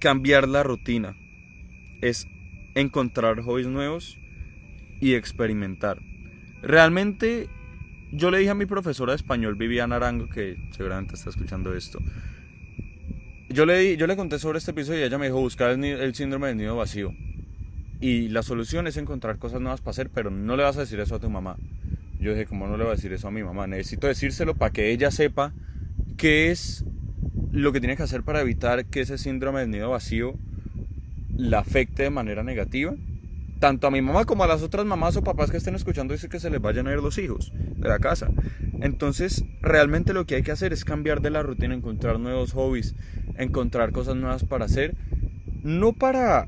cambiar 0.00 0.48
la 0.48 0.62
rutina, 0.62 1.16
es 2.00 2.26
encontrar 2.74 3.40
hobbies 3.40 3.68
nuevos 3.68 4.18
y 5.00 5.14
experimentar. 5.14 5.98
Realmente 6.62 7.48
yo 8.12 8.30
le 8.30 8.38
dije 8.38 8.50
a 8.50 8.54
mi 8.54 8.66
profesora 8.66 9.12
de 9.12 9.16
español, 9.16 9.56
Viviana 9.56 9.96
Arango, 9.96 10.28
que 10.28 10.56
seguramente 10.70 11.14
está 11.14 11.30
escuchando 11.30 11.74
esto. 11.74 11.98
Yo 13.48 13.66
le, 13.66 13.96
yo 13.96 14.06
le 14.06 14.16
conté 14.16 14.38
sobre 14.38 14.58
este 14.58 14.72
episodio 14.72 15.00
y 15.00 15.02
ella 15.04 15.18
me 15.18 15.26
dijo 15.26 15.40
buscar 15.40 15.70
el, 15.70 16.14
síndrome 16.14 16.48
del 16.48 16.56
nido 16.56 16.76
vacío. 16.76 17.14
Y 18.00 18.28
la 18.28 18.42
solución 18.42 18.86
es 18.86 18.96
encontrar 18.96 19.38
cosas 19.38 19.60
nuevas 19.60 19.80
para 19.80 19.90
hacer, 19.92 20.10
pero 20.10 20.30
no 20.30 20.56
le 20.56 20.62
vas 20.62 20.76
a 20.76 20.80
decir 20.80 21.00
eso 21.00 21.14
a 21.14 21.20
tu 21.20 21.30
mamá. 21.30 21.56
Yo 22.18 22.32
dije, 22.32 22.46
¿cómo 22.46 22.66
no 22.66 22.76
le 22.76 22.84
voy 22.84 22.92
a 22.92 22.96
decir 22.96 23.12
eso 23.12 23.28
a 23.28 23.30
mi 23.30 23.42
mamá? 23.42 23.66
Necesito 23.66 24.06
decírselo 24.06 24.54
para 24.54 24.72
que 24.72 24.90
ella 24.90 25.10
sepa 25.10 25.52
qué 26.16 26.50
es 26.50 26.84
lo 27.52 27.72
que 27.72 27.80
tiene 27.80 27.96
que 27.96 28.02
hacer 28.02 28.22
para 28.22 28.40
evitar 28.40 28.86
que 28.86 29.00
ese 29.00 29.18
síndrome 29.18 29.60
del 29.60 29.70
nido 29.70 29.90
vacío 29.90 30.34
la 31.36 31.58
afecte 31.58 32.04
de 32.04 32.10
manera 32.10 32.42
negativa 32.42 32.94
tanto 33.58 33.86
a 33.86 33.90
mi 33.90 34.02
mamá 34.02 34.24
como 34.24 34.44
a 34.44 34.46
las 34.46 34.62
otras 34.62 34.84
mamás 34.84 35.16
o 35.16 35.24
papás 35.24 35.50
que 35.50 35.56
estén 35.56 35.74
escuchando 35.74 36.12
dice 36.12 36.28
que 36.28 36.40
se 36.40 36.50
les 36.50 36.60
vayan 36.60 36.86
a 36.86 36.92
ir 36.92 36.98
los 36.98 37.18
hijos 37.18 37.52
de 37.54 37.88
la 37.88 37.98
casa. 37.98 38.28
Entonces, 38.80 39.44
realmente 39.62 40.12
lo 40.12 40.26
que 40.26 40.34
hay 40.34 40.42
que 40.42 40.52
hacer 40.52 40.72
es 40.72 40.84
cambiar 40.84 41.22
de 41.22 41.30
la 41.30 41.42
rutina, 41.42 41.74
encontrar 41.74 42.20
nuevos 42.20 42.52
hobbies, 42.52 42.94
encontrar 43.38 43.92
cosas 43.92 44.16
nuevas 44.16 44.44
para 44.44 44.66
hacer, 44.66 44.94
no 45.62 45.92
para 45.92 46.46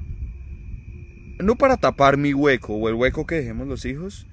no 1.40 1.54
para 1.56 1.76
tapar 1.76 2.16
mi 2.16 2.34
hueco 2.34 2.74
o 2.74 2.88
el 2.88 2.94
hueco 2.94 3.24
que 3.24 3.36
dejemos 3.36 3.66
los 3.68 3.84
hijos, 3.84 4.26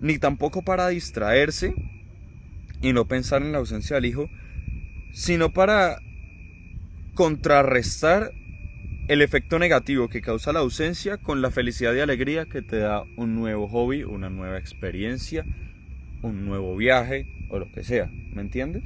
ni 0.00 0.18
tampoco 0.18 0.62
para 0.62 0.88
distraerse 0.88 1.74
y 2.82 2.92
no 2.92 3.06
pensar 3.06 3.42
en 3.42 3.52
la 3.52 3.58
ausencia 3.58 3.96
del 3.96 4.06
hijo, 4.06 4.28
sino 5.12 5.52
para 5.52 6.00
contrarrestar 7.14 8.32
el 9.08 9.22
efecto 9.22 9.58
negativo 9.58 10.08
que 10.08 10.20
causa 10.20 10.52
la 10.52 10.60
ausencia 10.60 11.16
con 11.16 11.40
la 11.40 11.50
felicidad 11.50 11.94
y 11.94 12.00
alegría 12.00 12.46
que 12.46 12.60
te 12.60 12.78
da 12.78 13.04
un 13.16 13.34
nuevo 13.34 13.68
hobby, 13.68 14.02
una 14.02 14.28
nueva 14.28 14.58
experiencia, 14.58 15.44
un 16.22 16.44
nuevo 16.44 16.76
viaje 16.76 17.26
o 17.48 17.58
lo 17.58 17.70
que 17.70 17.84
sea. 17.84 18.10
¿Me 18.34 18.42
entiendes? 18.42 18.82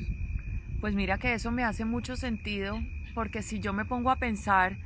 Pues 0.80 0.94
mira 0.94 1.18
que 1.18 1.34
eso 1.34 1.50
me 1.50 1.64
hace 1.64 1.84
mucho 1.84 2.16
sentido 2.16 2.80
porque 3.14 3.42
si 3.42 3.60
yo 3.60 3.72
me 3.72 3.84
pongo 3.84 4.10
a 4.10 4.16
pensar 4.16 4.78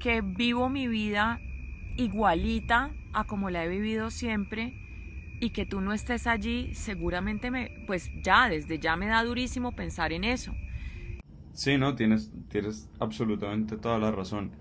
que 0.00 0.20
vivo 0.20 0.68
mi 0.68 0.88
vida 0.88 1.40
igualita 1.96 2.90
a 3.12 3.24
como 3.24 3.50
la 3.50 3.64
he 3.64 3.68
vivido 3.68 4.10
siempre 4.10 4.74
y 5.44 5.50
que 5.50 5.66
tú 5.66 5.82
no 5.82 5.92
estés 5.92 6.26
allí, 6.26 6.74
seguramente 6.74 7.50
me, 7.50 7.84
pues 7.86 8.10
ya, 8.22 8.48
desde 8.48 8.78
ya 8.78 8.96
me 8.96 9.08
da 9.08 9.22
durísimo 9.22 9.76
pensar 9.76 10.12
en 10.14 10.24
eso. 10.24 10.54
Sí, 11.52 11.76
no, 11.76 11.94
tienes, 11.94 12.30
tienes 12.48 12.88
absolutamente 12.98 13.76
toda 13.76 13.98
la 13.98 14.10
razón. 14.10 14.52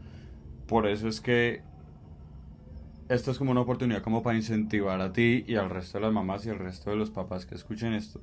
Por 0.68 0.86
eso 0.88 1.08
es 1.08 1.22
que 1.22 1.62
esto 3.08 3.32
es 3.32 3.38
como 3.38 3.52
una 3.52 3.62
oportunidad 3.62 4.02
como 4.02 4.24
para 4.24 4.36
incentivar 4.36 5.00
a 5.00 5.14
ti 5.14 5.46
y 5.48 5.56
al 5.56 5.70
resto 5.70 6.00
de 6.00 6.04
las 6.06 6.14
mamás 6.14 6.46
y 6.46 6.50
al 6.50 6.60
resto 6.60 6.90
de 6.90 6.98
los 6.98 7.12
papás 7.12 7.46
que 7.46 7.56
escuchen 7.56 7.94
esto 7.94 8.22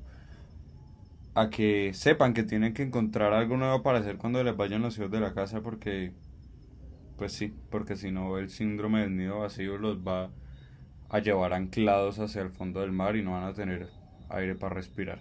a 1.35 1.49
que 1.49 1.93
sepan 1.95 2.35
que 2.35 2.43
tienen 2.43 2.75
que 2.75 2.83
encontrar 2.83 3.33
algo 3.33 3.57
nuevo 3.57 3.83
para 3.83 4.01
hacer 4.01 4.19
cuando 4.19 4.43
les 4.43 4.57
vayan 4.57 4.83
los 4.83 4.99
hijos 4.99 5.11
de 5.11 5.21
la 5.21 5.33
casa 5.33 5.61
porque 5.63 6.13
pues 7.17 7.33
sí, 7.33 7.55
porque 7.71 7.97
si 7.97 8.11
no 8.11 8.39
el 8.39 8.51
síndrome 8.51 9.01
del 9.01 9.17
nido 9.17 9.41
vacío 9.41 9.79
los 9.79 9.99
va 9.99 10.31
a 11.11 11.19
llevar 11.19 11.53
anclados 11.53 12.19
hacia 12.19 12.43
el 12.43 12.51
fondo 12.51 12.81
del 12.81 12.93
mar 12.93 13.17
y 13.17 13.23
no 13.23 13.33
van 13.33 13.45
a 13.45 13.53
tener 13.55 13.91
aire 14.29 14.55
para 14.55 14.75
respirar. 14.75 15.21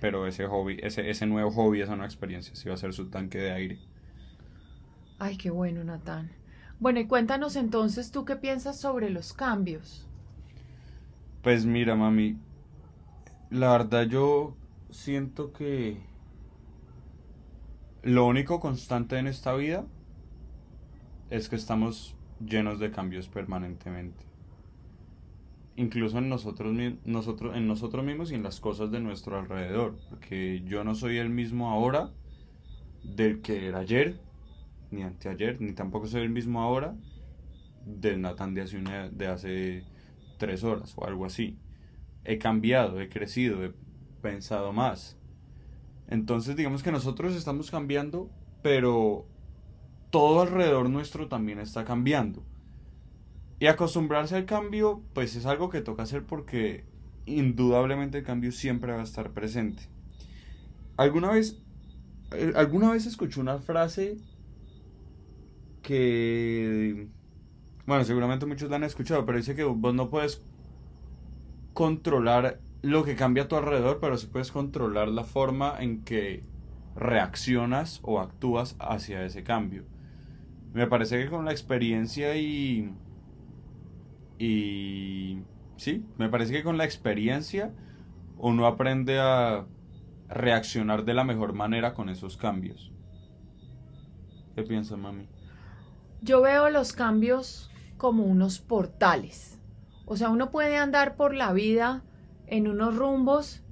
Pero 0.00 0.26
ese 0.26 0.46
hobby, 0.46 0.78
ese, 0.82 1.10
ese 1.10 1.26
nuevo 1.26 1.50
hobby, 1.50 1.80
esa 1.80 1.92
nueva 1.96 2.06
experiencia, 2.06 2.54
sí 2.54 2.68
va 2.68 2.74
a 2.74 2.78
ser 2.78 2.92
su 2.92 3.08
tanque 3.10 3.38
de 3.38 3.52
aire. 3.52 3.78
Ay, 5.18 5.36
qué 5.36 5.50
bueno, 5.50 5.82
Natán. 5.84 6.30
Bueno, 6.78 7.00
y 7.00 7.06
cuéntanos 7.06 7.56
entonces 7.56 8.10
tú 8.12 8.24
qué 8.24 8.36
piensas 8.36 8.78
sobre 8.78 9.10
los 9.10 9.32
cambios. 9.32 10.06
Pues 11.42 11.64
mira, 11.64 11.94
mami, 11.96 12.38
la 13.50 13.72
verdad 13.72 14.06
yo 14.06 14.56
siento 14.90 15.52
que 15.52 15.98
lo 18.02 18.26
único 18.26 18.60
constante 18.60 19.18
en 19.18 19.26
esta 19.26 19.54
vida 19.54 19.84
es 21.30 21.48
que 21.48 21.56
estamos 21.56 22.14
llenos 22.44 22.78
de 22.78 22.90
cambios 22.90 23.28
permanentemente. 23.28 24.24
Incluso 25.76 26.18
en 26.18 26.28
nosotros, 26.28 26.74
nosotros, 27.04 27.56
en 27.56 27.66
nosotros 27.66 28.04
mismos 28.04 28.32
y 28.32 28.34
en 28.34 28.42
las 28.42 28.60
cosas 28.60 28.90
de 28.90 29.00
nuestro 29.00 29.38
alrededor. 29.38 29.98
Porque 30.08 30.62
yo 30.64 30.84
no 30.84 30.94
soy 30.94 31.18
el 31.18 31.28
mismo 31.28 31.70
ahora 31.70 32.10
del 33.02 33.40
que 33.42 33.66
era 33.66 33.80
ayer 33.80 34.20
ni 34.90 35.02
anteayer, 35.02 35.60
ni 35.60 35.72
tampoco 35.72 36.06
soy 36.06 36.22
el 36.22 36.30
mismo 36.30 36.62
ahora 36.62 36.96
del 37.84 38.20
Nathan 38.20 38.54
de 38.54 38.62
hace, 38.62 38.78
de 38.78 39.26
hace 39.26 39.84
tres 40.38 40.64
horas 40.64 40.94
o 40.96 41.04
algo 41.06 41.24
así. 41.24 41.58
He 42.24 42.38
cambiado, 42.38 43.00
he 43.00 43.08
crecido, 43.08 43.64
he 43.64 43.72
pensado 44.22 44.72
más. 44.72 45.18
Entonces 46.08 46.56
digamos 46.56 46.82
que 46.82 46.92
nosotros 46.92 47.34
estamos 47.34 47.70
cambiando, 47.70 48.30
pero 48.62 49.26
todo 50.10 50.42
alrededor 50.42 50.88
nuestro 50.90 51.28
también 51.28 51.58
está 51.58 51.84
cambiando. 51.84 52.42
Y 53.58 53.66
acostumbrarse 53.66 54.36
al 54.36 54.44
cambio, 54.44 55.02
pues 55.14 55.34
es 55.36 55.46
algo 55.46 55.70
que 55.70 55.80
toca 55.80 56.02
hacer 56.02 56.24
porque 56.24 56.84
indudablemente 57.24 58.18
el 58.18 58.24
cambio 58.24 58.52
siempre 58.52 58.92
va 58.92 59.00
a 59.00 59.04
estar 59.04 59.30
presente. 59.32 59.84
¿Alguna 60.96 61.30
vez, 61.30 61.62
eh, 62.32 62.52
alguna 62.54 62.92
vez 62.92 63.06
escuché 63.06 63.40
una 63.40 63.58
frase 63.58 64.18
que, 65.82 67.08
bueno, 67.86 68.04
seguramente 68.04 68.46
muchos 68.46 68.68
la 68.70 68.76
han 68.76 68.84
escuchado, 68.84 69.24
pero 69.24 69.38
dice 69.38 69.54
que 69.54 69.64
vos 69.64 69.94
no 69.94 70.10
puedes 70.10 70.42
controlar 71.74 72.60
lo 72.82 73.04
que 73.04 73.16
cambia 73.16 73.44
a 73.44 73.48
tu 73.48 73.56
alrededor, 73.56 73.98
pero 74.00 74.16
sí 74.16 74.26
puedes 74.26 74.52
controlar 74.52 75.08
la 75.08 75.24
forma 75.24 75.74
en 75.78 76.02
que 76.02 76.44
reaccionas 76.94 78.00
o 78.02 78.20
actúas 78.20 78.76
hacia 78.78 79.24
ese 79.24 79.42
cambio. 79.42 79.84
Me 80.72 80.86
parece 80.86 81.22
que 81.22 81.30
con 81.30 81.44
la 81.44 81.52
experiencia 81.52 82.36
y... 82.36 82.92
Y... 84.38 85.38
Sí, 85.76 86.04
me 86.16 86.28
parece 86.28 86.52
que 86.52 86.62
con 86.62 86.78
la 86.78 86.84
experiencia 86.84 87.74
uno 88.38 88.66
aprende 88.66 89.18
a 89.18 89.66
reaccionar 90.28 91.04
de 91.04 91.14
la 91.14 91.24
mejor 91.24 91.52
manera 91.52 91.94
con 91.94 92.08
esos 92.08 92.36
cambios. 92.36 92.92
¿Qué 94.54 94.62
piensas, 94.62 94.98
mami? 94.98 95.28
Yo 96.22 96.40
veo 96.40 96.70
los 96.70 96.92
cambios 96.92 97.70
como 97.98 98.24
unos 98.24 98.58
portales. 98.58 99.60
O 100.06 100.16
sea, 100.16 100.30
uno 100.30 100.50
puede 100.50 100.76
andar 100.76 101.16
por 101.16 101.34
la 101.34 101.52
vida 101.52 102.02
en 102.46 102.68
unos 102.68 102.96
rumbos 102.96 103.62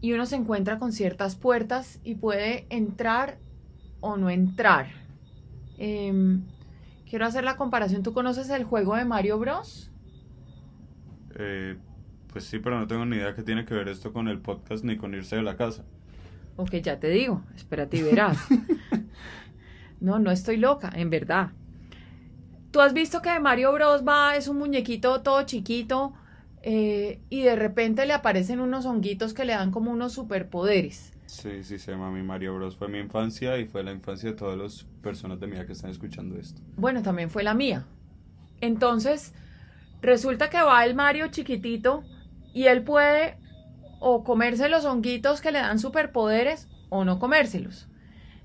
y 0.00 0.12
uno 0.12 0.26
se 0.26 0.36
encuentra 0.36 0.78
con 0.78 0.92
ciertas 0.92 1.36
puertas 1.36 2.00
y 2.02 2.16
puede 2.16 2.66
entrar 2.70 3.38
o 4.00 4.16
no 4.16 4.30
entrar. 4.30 4.88
Em, 5.78 6.44
quiero 7.08 7.24
hacer 7.24 7.44
la 7.44 7.56
comparación. 7.56 8.02
¿Tú 8.02 8.12
conoces 8.12 8.50
el 8.50 8.64
juego 8.64 8.96
de 8.96 9.04
Mario 9.04 9.38
Bros? 9.38 9.91
Eh, 11.38 11.76
pues 12.32 12.44
sí, 12.44 12.58
pero 12.58 12.78
no 12.78 12.86
tengo 12.86 13.04
ni 13.04 13.16
idea 13.16 13.34
qué 13.34 13.42
tiene 13.42 13.64
que 13.64 13.74
ver 13.74 13.88
esto 13.88 14.12
con 14.12 14.28
el 14.28 14.38
podcast 14.38 14.84
ni 14.84 14.96
con 14.96 15.14
irse 15.14 15.36
de 15.36 15.42
la 15.42 15.56
casa. 15.56 15.84
Ok, 16.56 16.76
ya 16.76 16.98
te 16.98 17.08
digo. 17.08 17.42
Espérate 17.54 17.98
y 17.98 18.02
verás. 18.02 18.38
no, 20.00 20.18
no 20.18 20.30
estoy 20.30 20.56
loca, 20.56 20.90
en 20.94 21.10
verdad. 21.10 21.50
Tú 22.70 22.80
has 22.80 22.94
visto 22.94 23.20
que 23.20 23.38
Mario 23.38 23.72
Bros 23.72 24.02
va, 24.06 24.36
es 24.36 24.48
un 24.48 24.58
muñequito 24.58 25.20
todo 25.20 25.42
chiquito 25.42 26.14
eh, 26.62 27.20
y 27.28 27.42
de 27.42 27.54
repente 27.54 28.06
le 28.06 28.14
aparecen 28.14 28.60
unos 28.60 28.86
honguitos 28.86 29.34
que 29.34 29.44
le 29.44 29.52
dan 29.52 29.70
como 29.70 29.90
unos 29.90 30.12
superpoderes. 30.14 31.12
Sí, 31.26 31.64
sí, 31.64 31.78
se 31.78 31.92
llama 31.92 32.10
mi 32.10 32.22
Mario 32.22 32.54
Bros. 32.54 32.76
Fue 32.76 32.88
mi 32.88 32.98
infancia 32.98 33.58
y 33.58 33.66
fue 33.66 33.82
la 33.82 33.92
infancia 33.92 34.30
de 34.30 34.36
todas 34.36 34.58
las 34.58 34.84
personas 35.02 35.40
de 35.40 35.46
mi 35.46 35.56
edad 35.56 35.66
que 35.66 35.72
están 35.72 35.90
escuchando 35.90 36.38
esto. 36.38 36.60
Bueno, 36.76 37.02
también 37.02 37.30
fue 37.30 37.42
la 37.42 37.54
mía. 37.54 37.84
Entonces, 38.60 39.34
resulta 40.02 40.50
que 40.50 40.60
va 40.60 40.84
el 40.84 40.94
Mario 40.94 41.28
chiquitito 41.28 42.02
y 42.52 42.64
él 42.64 42.82
puede 42.82 43.38
o 44.00 44.24
comerse 44.24 44.68
los 44.68 44.84
honguitos 44.84 45.40
que 45.40 45.52
le 45.52 45.60
dan 45.60 45.78
superpoderes 45.78 46.68
o 46.90 47.04
no 47.04 47.18
comérselos. 47.18 47.88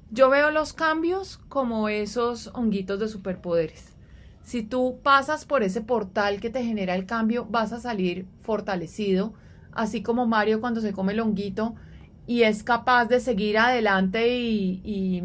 Yo 0.10 0.30
veo 0.30 0.52
los 0.52 0.72
cambios 0.72 1.40
como 1.50 1.90
esos 1.90 2.52
honguitos 2.54 3.00
de 3.00 3.10
superpoderes. 3.10 3.98
Si 4.44 4.64
tú 4.64 5.00
pasas 5.04 5.44
por 5.44 5.64
ese 5.64 5.82
portal 5.82 6.40
que 6.40 6.50
te 6.50 6.64
genera 6.64 6.96
el 6.96 7.06
cambio, 7.06 7.46
vas 7.50 7.74
a 7.74 7.82
salir 7.82 8.28
fortalecido, 8.40 9.34
así 9.74 10.02
como 10.02 10.26
Mario 10.26 10.62
cuando 10.62 10.80
se 10.80 10.94
come 10.94 11.12
el 11.12 11.20
honguito 11.20 11.76
y 12.28 12.44
es 12.44 12.64
capaz 12.64 13.06
de 13.06 13.20
seguir 13.20 13.58
adelante 13.58 14.38
y, 14.38 14.82
y 14.86 15.24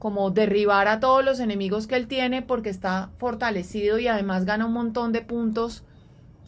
como 0.00 0.30
derribar 0.30 0.88
a 0.88 0.98
todos 0.98 1.22
los 1.22 1.40
enemigos 1.40 1.86
que 1.86 1.94
él 1.94 2.08
tiene 2.08 2.40
porque 2.40 2.70
está 2.70 3.10
fortalecido 3.18 3.98
y 3.98 4.08
además 4.08 4.46
gana 4.46 4.64
un 4.64 4.72
montón 4.72 5.12
de 5.12 5.20
puntos 5.20 5.84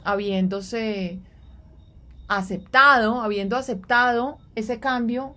habiéndose 0.05 1.21
aceptado, 2.29 3.21
habiendo 3.21 3.57
aceptado 3.57 4.39
ese 4.55 4.81
cambio 4.81 5.35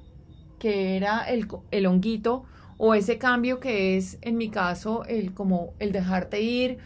que 0.59 0.95
era 0.95 1.29
el, 1.29 1.45
el 1.71 1.85
honguito 1.85 2.45
o 2.77 2.93
ese 2.93 3.17
cambio 3.17 3.59
que 3.59 3.97
es 3.97 4.17
en 4.21 4.37
mi 4.37 4.49
caso 4.49 5.03
el 5.03 5.33
como 5.33 5.73
el 5.79 5.91
dejarte 5.91 6.41
ir 6.41 6.77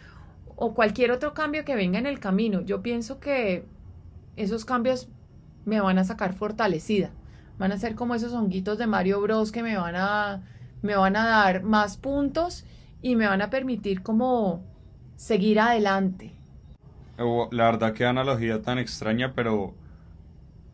o 0.56 0.74
cualquier 0.74 1.12
otro 1.12 1.32
cambio 1.32 1.64
que 1.64 1.76
venga 1.76 2.00
en 2.00 2.06
el 2.06 2.18
camino. 2.18 2.60
Yo 2.60 2.82
pienso 2.82 3.20
que 3.20 3.64
esos 4.34 4.64
cambios 4.64 5.08
me 5.64 5.80
van 5.80 5.98
a 5.98 6.04
sacar 6.04 6.32
fortalecida. 6.32 7.12
Van 7.56 7.70
a 7.70 7.78
ser 7.78 7.94
como 7.94 8.16
esos 8.16 8.32
honguitos 8.32 8.78
de 8.78 8.88
Mario 8.88 9.20
Bros 9.20 9.52
que 9.52 9.62
me 9.62 9.76
van 9.76 9.94
a 9.94 10.42
me 10.82 10.96
van 10.96 11.16
a 11.16 11.26
dar 11.26 11.62
más 11.62 11.96
puntos 11.96 12.64
y 13.02 13.16
me 13.16 13.26
van 13.26 13.42
a 13.42 13.50
permitir 13.50 14.02
como 14.02 14.62
seguir 15.16 15.60
adelante. 15.60 16.32
La 17.50 17.64
verdad 17.64 17.92
que 17.92 18.06
analogía 18.06 18.62
tan 18.62 18.78
extraña, 18.78 19.34
pero 19.34 19.74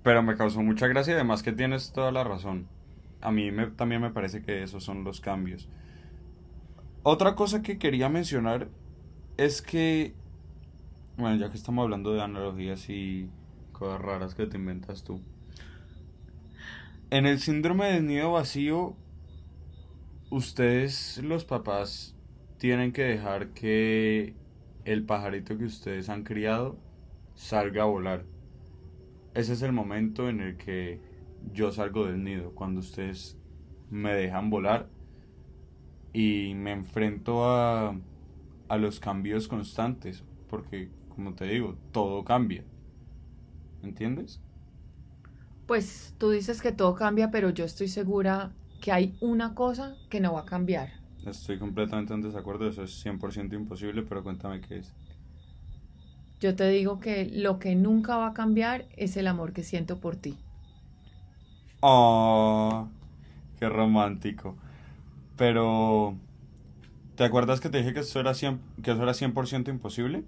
pero 0.07 0.23
me 0.23 0.37
causó 0.37 0.63
mucha 0.63 0.87
gracia 0.87 1.15
además 1.15 1.43
que 1.43 1.51
tienes 1.51 1.91
toda 1.93 2.13
la 2.13 2.23
razón. 2.23 2.69
A 3.21 3.33
mí 3.33 3.51
me, 3.51 3.67
también 3.67 4.01
me 4.01 4.11
parece 4.11 4.41
que 4.41 4.63
esos 4.63 4.85
son 4.85 5.03
los 5.03 5.21
cambios. 5.21 5.69
Otra 7.03 7.35
cosa 7.35 7.61
que 7.61 7.77
quería 7.77 8.09
mencionar 8.09 8.69
es 9.37 9.63
que, 9.63 10.15
bueno, 11.17 11.35
ya 11.39 11.51
que 11.51 11.57
estamos 11.57 11.83
hablando 11.83 12.15
de 12.15 12.23
analogías 12.23 12.89
y 12.89 13.29
cosas 13.73 14.01
raras 14.01 14.37
que 14.37 14.47
te 14.47 14.59
inventas 14.59 15.03
tú. 15.03 15.21
En 17.11 17.27
el 17.27 17.41
síndrome 17.41 17.87
del 17.87 18.07
nido 18.07 18.31
vacío, 18.31 18.95
ustedes 20.31 21.19
los 21.23 21.45
papás 21.45 22.15
tienen 22.59 22.93
que 22.93 23.03
dejar 23.03 23.51
que 23.51 24.35
el 24.85 25.05
pajarito 25.05 25.59
que 25.59 25.65
ustedes 25.65 26.09
han 26.09 26.25
criado 26.25 26.79
salga 27.35 27.83
a 27.83 27.87
volar 27.87 28.25
ese 29.37 29.53
es 29.53 29.61
el 29.61 29.73
momento 29.73 30.31
en 30.31 30.41
el 30.41 30.57
que 30.57 30.99
yo 31.53 31.71
salgo 31.71 32.07
del 32.07 32.25
nido, 32.25 32.53
cuando 32.55 32.81
ustedes 32.81 33.37
me 33.91 34.15
dejan 34.15 34.49
volar 34.49 34.89
y 36.15 36.55
me 36.55 36.73
enfrento 36.73 37.45
a, 37.45 37.95
a 38.69 38.77
los 38.79 38.99
cambios 38.99 39.47
constantes, 39.47 40.25
porque 40.49 40.89
como 41.11 41.35
te 41.35 41.45
digo, 41.45 41.77
todo 41.93 42.25
cambia. 42.25 42.65
¿Entiendes? 43.83 44.41
Pues 45.67 46.15
tú 46.17 46.31
dices 46.31 46.63
que 46.63 46.73
todo 46.73 46.95
cambia, 46.95 47.31
pero 47.31 47.51
yo 47.51 47.67
estoy 47.67 47.89
segura 47.89 48.55
que 48.87 48.93
hay 48.93 49.17
una 49.21 49.53
cosa 49.53 49.97
que 50.09 50.21
no 50.21 50.35
va 50.35 50.43
a 50.43 50.45
cambiar. 50.45 50.91
Estoy 51.27 51.59
completamente 51.59 52.15
en 52.15 52.23
desacuerdo, 52.23 52.69
eso 52.69 52.85
es 52.85 53.05
100% 53.05 53.57
imposible, 53.57 54.05
pero 54.05 54.23
cuéntame 54.23 54.61
qué 54.61 54.79
es. 54.79 54.93
Yo 56.39 56.55
te 56.55 56.69
digo 56.69 57.01
que 57.01 57.25
lo 57.25 57.59
que 57.59 57.75
nunca 57.75 58.17
va 58.17 58.29
a 58.29 58.33
cambiar 58.33 58.85
es 58.97 59.17
el 59.17 59.27
amor 59.27 59.53
que 59.53 59.65
siento 59.65 59.99
por 59.99 60.15
ti. 60.15 60.37
Oh, 61.81 62.87
qué 63.59 63.69
romántico. 63.69 64.55
Pero, 65.37 66.15
¿te 67.17 67.25
acuerdas 67.25 67.61
que 67.61 67.71
te 67.71 67.79
dije 67.79 67.93
que 67.93 68.01
eso 68.01 68.21
era 68.21 68.35
100%, 68.35 68.85
que 68.85 68.93
eso 68.93 69.03
era 69.03 69.15
100 69.15 69.35
imposible? 69.67 70.23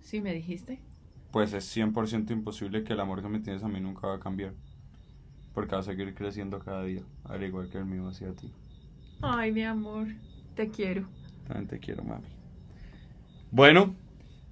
Sí, 0.00 0.20
me 0.20 0.32
dijiste. 0.32 0.78
Pues 1.32 1.52
es 1.54 1.64
100% 1.76 2.30
imposible 2.30 2.84
que 2.84 2.92
el 2.92 3.00
amor 3.00 3.20
que 3.20 3.28
me 3.28 3.40
tienes 3.40 3.64
a 3.64 3.68
mí 3.68 3.80
nunca 3.80 4.06
va 4.06 4.14
a 4.14 4.20
cambiar. 4.20 4.52
Porque 5.54 5.74
va 5.74 5.80
a 5.80 5.84
seguir 5.84 6.14
creciendo 6.14 6.60
cada 6.60 6.84
día, 6.84 7.02
al 7.24 7.42
igual 7.42 7.68
que 7.68 7.78
el 7.78 7.86
mío 7.86 8.08
hacia 8.08 8.32
ti. 8.32 8.52
Ay, 9.22 9.52
mi 9.52 9.64
amor, 9.64 10.06
te 10.54 10.70
quiero. 10.70 11.06
También 11.46 11.66
te 11.66 11.78
quiero, 11.78 12.04
mami. 12.04 12.26
Bueno, 13.50 13.94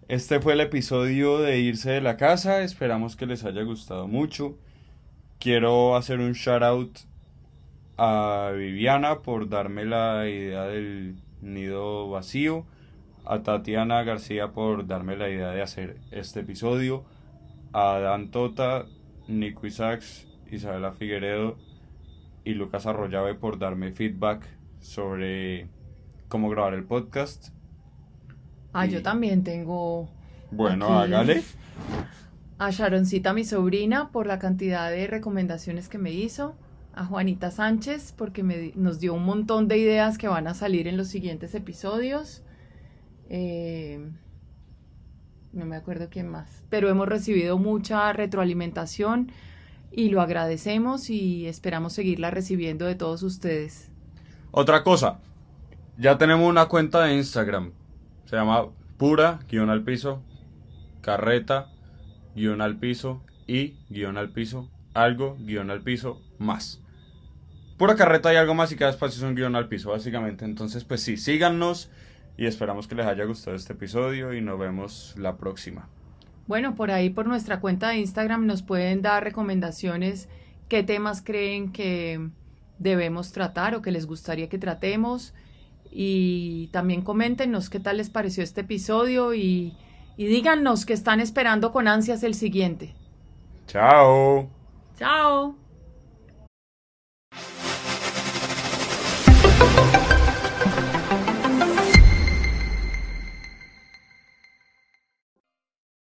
este 0.09 0.41
fue 0.41 0.55
el 0.55 0.61
episodio 0.61 1.39
de 1.39 1.61
Irse 1.61 1.91
de 1.91 2.01
la 2.01 2.17
Casa. 2.17 2.63
Esperamos 2.63 3.15
que 3.15 3.27
les 3.27 3.45
haya 3.45 3.63
gustado 3.63 4.09
mucho. 4.09 4.59
Quiero 5.39 5.97
hacer 5.97 6.19
un 6.21 6.33
shout 6.33 6.63
out 6.63 6.99
a 7.97 8.53
Viviana 8.57 9.21
por 9.21 9.49
darme 9.49 9.85
la 9.85 10.29
idea 10.29 10.65
del 10.65 11.17
nido 11.43 12.11
vacío. 12.11 12.67
A 13.25 13.43
Tatiana 13.43 14.03
García 14.03 14.53
por 14.53 14.87
darme 14.87 15.17
la 15.17 15.29
idea 15.29 15.51
de 15.51 15.63
hacer 15.63 15.99
este 16.11 16.41
episodio. 16.41 17.05
A 17.73 17.99
Dan 17.99 18.31
Tota, 18.31 18.87
Nico 19.27 19.67
Isaacs, 19.67 20.27
Isabela 20.51 20.93
Figueredo 20.93 21.57
y 22.45 22.55
Lucas 22.55 22.87
Arroyave 22.87 23.35
por 23.35 23.59
darme 23.59 23.93
feedback 23.93 24.47
sobre 24.81 25.69
cómo 26.29 26.49
grabar 26.49 26.75
el 26.75 26.85
podcast. 26.85 27.49
Ah, 28.73 28.87
yo 28.87 29.03
también 29.03 29.45
tengo. 29.45 30.09
Bueno, 30.51 30.99
hágale. 30.99 31.43
A 32.59 32.71
Sharoncita, 32.71 33.33
mi 33.33 33.45
sobrina, 33.45 34.11
por 34.11 34.27
la 34.27 34.39
cantidad 34.39 34.91
de 34.91 35.07
recomendaciones 35.07 35.89
que 35.89 35.99
me 35.99 36.13
hizo. 36.13 36.57
A 36.95 37.05
Juanita 37.05 37.51
Sánchez, 37.51 38.13
porque 38.17 38.43
me, 38.43 38.73
nos 38.75 38.99
dio 38.99 39.15
un 39.15 39.25
montón 39.25 39.69
de 39.69 39.79
ideas 39.79 40.19
que 40.19 40.27
van 40.27 40.49
a 40.49 40.55
salir 40.55 40.89
en 40.89 40.97
los 40.97 41.09
siguientes 41.09 41.55
episodios. 41.55 42.43
Eh, 43.29 44.11
no 45.53 45.65
me 45.65 45.77
acuerdo 45.77 46.09
quién 46.11 46.29
más. 46.29 46.65
Pero 46.69 46.89
hemos 46.89 47.09
recibido 47.09 47.59
mucha 47.59 48.13
retroalimentación 48.13 49.31
y 49.91 50.11
lo 50.11 50.21
agradecemos 50.21 51.11
y 51.11 51.47
esperamos 51.47 51.93
seguirla 51.93 52.31
recibiendo 52.31 52.87
de 52.87 52.95
todos 52.95 53.23
ustedes. 53.23 53.91
Otra 54.51 54.83
cosa, 54.83 55.19
ya 55.99 56.19
tenemos 56.19 56.49
una 56.49 56.67
cuenta 56.67 57.05
de 57.05 57.15
Instagram 57.15 57.73
se 58.29 58.37
llama 58.37 58.67
pura, 58.99 59.39
guion 59.49 59.71
al 59.71 59.85
piso, 59.85 60.23
carreta, 61.01 61.69
guion 62.37 62.61
al 62.61 62.77
piso 62.77 63.23
y 63.47 63.79
guion 63.89 64.19
al 64.19 64.33
piso, 64.33 64.69
algo, 64.93 65.39
guion 65.41 65.71
al 65.71 65.81
piso, 65.81 66.21
más. 66.39 66.83
Pura 67.79 67.97
carreta 67.97 68.31
y 68.35 68.37
algo 68.37 68.55
más 68.55 68.71
y 68.71 68.77
cada 68.77 68.91
espacio 68.91 69.17
es 69.17 69.23
un 69.23 69.35
guion 69.35 69.57
al 69.57 69.69
piso, 69.69 69.93
básicamente. 69.93 70.45
Entonces, 70.45 70.85
pues 70.85 71.01
sí, 71.01 71.17
síganos 71.17 71.91
y 72.37 72.45
esperamos 72.45 72.87
que 72.87 72.97
les 72.97 73.07
haya 73.07 73.25
gustado 73.25 73.57
este 73.57 73.73
episodio 73.73 74.35
y 74.35 74.43
nos 74.43 74.59
vemos 74.59 75.15
la 75.17 75.39
próxima. 75.39 75.89
Bueno, 76.49 76.75
por 76.75 76.91
ahí 76.91 77.11
por 77.11 77.27
nuestra 77.27 77.61
cuenta 77.61 77.91
de 77.91 77.99
Instagram 77.99 78.47
nos 78.47 78.63
pueden 78.63 79.03
dar 79.03 79.23
recomendaciones, 79.23 80.31
qué 80.69 80.83
temas 80.83 81.23
creen 81.23 81.73
que 81.73 82.31
debemos 82.79 83.33
tratar 83.33 83.75
o 83.75 83.83
que 83.83 83.93
les 83.93 84.07
gustaría 84.07 84.49
que 84.49 84.59
tratemos 84.59 85.35
y 85.91 86.69
también 86.73 87.03
coméntenos 87.03 87.69
qué 87.69 87.81
tal 87.81 87.99
les 87.99 88.09
pareció 88.09 88.43
este 88.43 88.63
episodio 88.63 89.35
y, 89.35 89.77
y 90.17 90.27
díganos 90.27 90.87
que 90.87 90.95
están 90.95 91.21
esperando 91.21 91.71
con 91.71 91.87
ansias 91.87 92.23
el 92.23 92.35
siguiente. 92.35 92.95
Chao. 93.67 94.49
Chao. 94.97 95.68